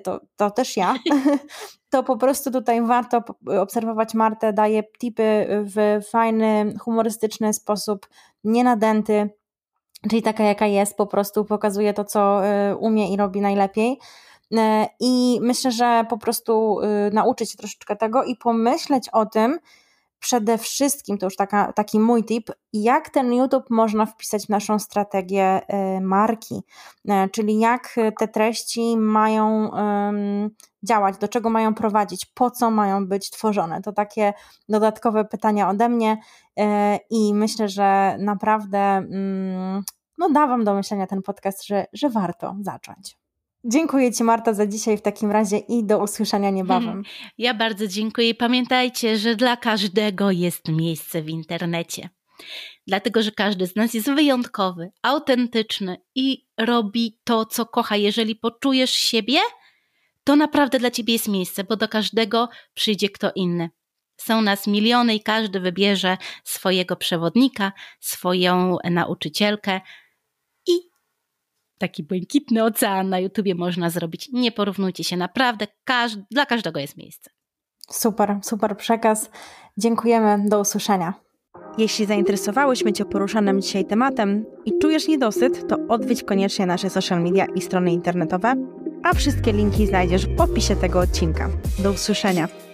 to, 0.04 0.19
to 0.36 0.52
też 0.52 0.78
ja, 0.78 0.95
to 1.89 2.04
po 2.04 2.17
prostu 2.17 2.52
tutaj 2.52 2.82
warto 2.82 3.23
obserwować 3.60 4.13
Martę, 4.13 4.54
daje 4.54 4.84
tipy 4.99 5.47
w 5.49 6.06
fajny, 6.10 6.73
humorystyczny 6.80 7.54
sposób, 7.54 8.08
nie 8.43 8.63
nadęty, 8.63 9.30
czyli 10.10 10.21
taka 10.21 10.43
jaka 10.43 10.67
jest, 10.67 10.97
po 10.97 11.08
prostu 11.08 11.45
pokazuje 11.45 11.93
to, 11.93 12.06
co 12.06 12.41
y, 12.71 12.75
umie 12.75 13.13
i 13.13 13.17
robi 13.17 13.41
najlepiej. 13.41 13.99
Y, 14.54 14.58
I 14.99 15.39
myślę, 15.41 15.71
że 15.71 16.06
po 16.10 16.17
prostu 16.17 16.80
y, 16.80 17.13
nauczyć 17.13 17.52
się 17.52 17.58
troszeczkę 17.58 17.95
tego 17.95 18.23
i 18.23 18.36
pomyśleć 18.36 19.10
o 19.10 19.25
tym, 19.25 19.60
przede 20.19 20.58
wszystkim, 20.58 21.17
to 21.17 21.25
już 21.25 21.36
taka, 21.36 21.73
taki 21.73 21.99
mój 21.99 22.23
tip, 22.23 22.51
jak 22.73 23.10
ten 23.10 23.34
YouTube 23.34 23.69
można 23.69 24.05
wpisać 24.05 24.45
w 24.45 24.49
naszą 24.49 24.79
strategię 24.79 25.62
y, 25.97 26.01
marki, 26.01 26.63
y, 27.05 27.29
czyli 27.32 27.60
jak 27.60 27.95
te 28.19 28.27
treści 28.27 28.97
mają 28.97 29.71
działać, 30.84 31.17
do 31.17 31.27
czego 31.27 31.49
mają 31.49 31.73
prowadzić, 31.73 32.25
po 32.25 32.51
co 32.51 32.71
mają 32.71 33.08
być 33.08 33.29
tworzone. 33.29 33.82
To 33.82 33.91
takie 33.91 34.34
dodatkowe 34.69 35.25
pytania 35.25 35.69
ode 35.69 35.89
mnie 35.89 36.17
y, 36.60 36.63
i 37.10 37.34
myślę, 37.34 37.69
że 37.69 38.15
naprawdę 38.19 38.79
mm, 38.79 39.84
no, 40.17 40.29
da 40.29 40.47
Wam 40.47 40.63
do 40.63 40.73
myślenia 40.73 41.08
ten 41.08 41.21
podcast, 41.21 41.65
że, 41.65 41.86
że 41.93 42.10
warto 42.10 42.55
zacząć. 42.62 43.17
Dziękuję 43.65 44.13
Ci, 44.13 44.23
Marta, 44.23 44.53
za 44.53 44.67
dzisiaj 44.67 44.97
w 44.97 45.01
takim 45.01 45.31
razie 45.31 45.57
i 45.57 45.83
do 45.83 45.99
usłyszenia 45.99 46.49
niebawem. 46.49 47.03
Ja 47.37 47.53
bardzo 47.53 47.87
dziękuję. 47.87 48.35
Pamiętajcie, 48.35 49.17
że 49.17 49.35
dla 49.35 49.57
każdego 49.57 50.31
jest 50.31 50.67
miejsce 50.67 51.21
w 51.21 51.29
internecie. 51.29 52.09
Dlatego, 52.87 53.21
że 53.21 53.31
każdy 53.31 53.67
z 53.67 53.75
nas 53.75 53.93
jest 53.93 54.11
wyjątkowy, 54.11 54.91
autentyczny 55.01 55.97
i 56.15 56.47
robi 56.57 57.19
to, 57.23 57.45
co 57.45 57.65
kocha. 57.65 57.95
Jeżeli 57.95 58.35
poczujesz 58.35 58.91
siebie, 58.91 59.39
to 60.23 60.35
naprawdę 60.35 60.79
dla 60.79 60.91
ciebie 60.91 61.13
jest 61.13 61.27
miejsce, 61.27 61.63
bo 61.63 61.75
do 61.75 61.87
każdego 61.87 62.49
przyjdzie 62.73 63.09
kto 63.09 63.31
inny. 63.35 63.69
Są 64.17 64.41
nas 64.41 64.67
miliony 64.67 65.15
i 65.15 65.23
każdy 65.23 65.59
wybierze 65.59 66.17
swojego 66.43 66.95
przewodnika, 66.95 67.71
swoją 67.99 68.77
nauczycielkę 68.83 69.81
taki 71.79 72.03
błękitny 72.03 72.63
ocean 72.63 73.09
na 73.09 73.19
YouTubie 73.19 73.55
można 73.55 73.89
zrobić. 73.89 74.29
Nie 74.33 74.51
porównujcie 74.51 75.03
się, 75.03 75.17
naprawdę 75.17 75.67
każ 75.83 76.15
dla 76.31 76.45
każdego 76.45 76.79
jest 76.79 76.97
miejsce. 76.97 77.29
Super, 77.89 78.39
super 78.43 78.77
przekaz. 78.77 79.29
Dziękujemy, 79.77 80.49
do 80.49 80.59
usłyszenia. 80.59 81.13
Jeśli 81.77 82.05
zainteresowałyśmy 82.05 82.93
Cię 82.93 83.05
poruszanym 83.05 83.61
dzisiaj 83.61 83.85
tematem 83.85 84.45
i 84.65 84.79
czujesz 84.81 85.07
niedosyt, 85.07 85.67
to 85.67 85.75
odwiedź 85.89 86.23
koniecznie 86.23 86.65
nasze 86.65 86.89
social 86.89 87.23
media 87.23 87.45
i 87.55 87.61
strony 87.61 87.91
internetowe, 87.91 88.53
a 89.03 89.13
wszystkie 89.13 89.53
linki 89.53 89.87
znajdziesz 89.87 90.27
w 90.27 90.41
opisie 90.41 90.75
tego 90.75 90.99
odcinka. 90.99 91.49
Do 91.79 91.91
usłyszenia. 91.91 92.68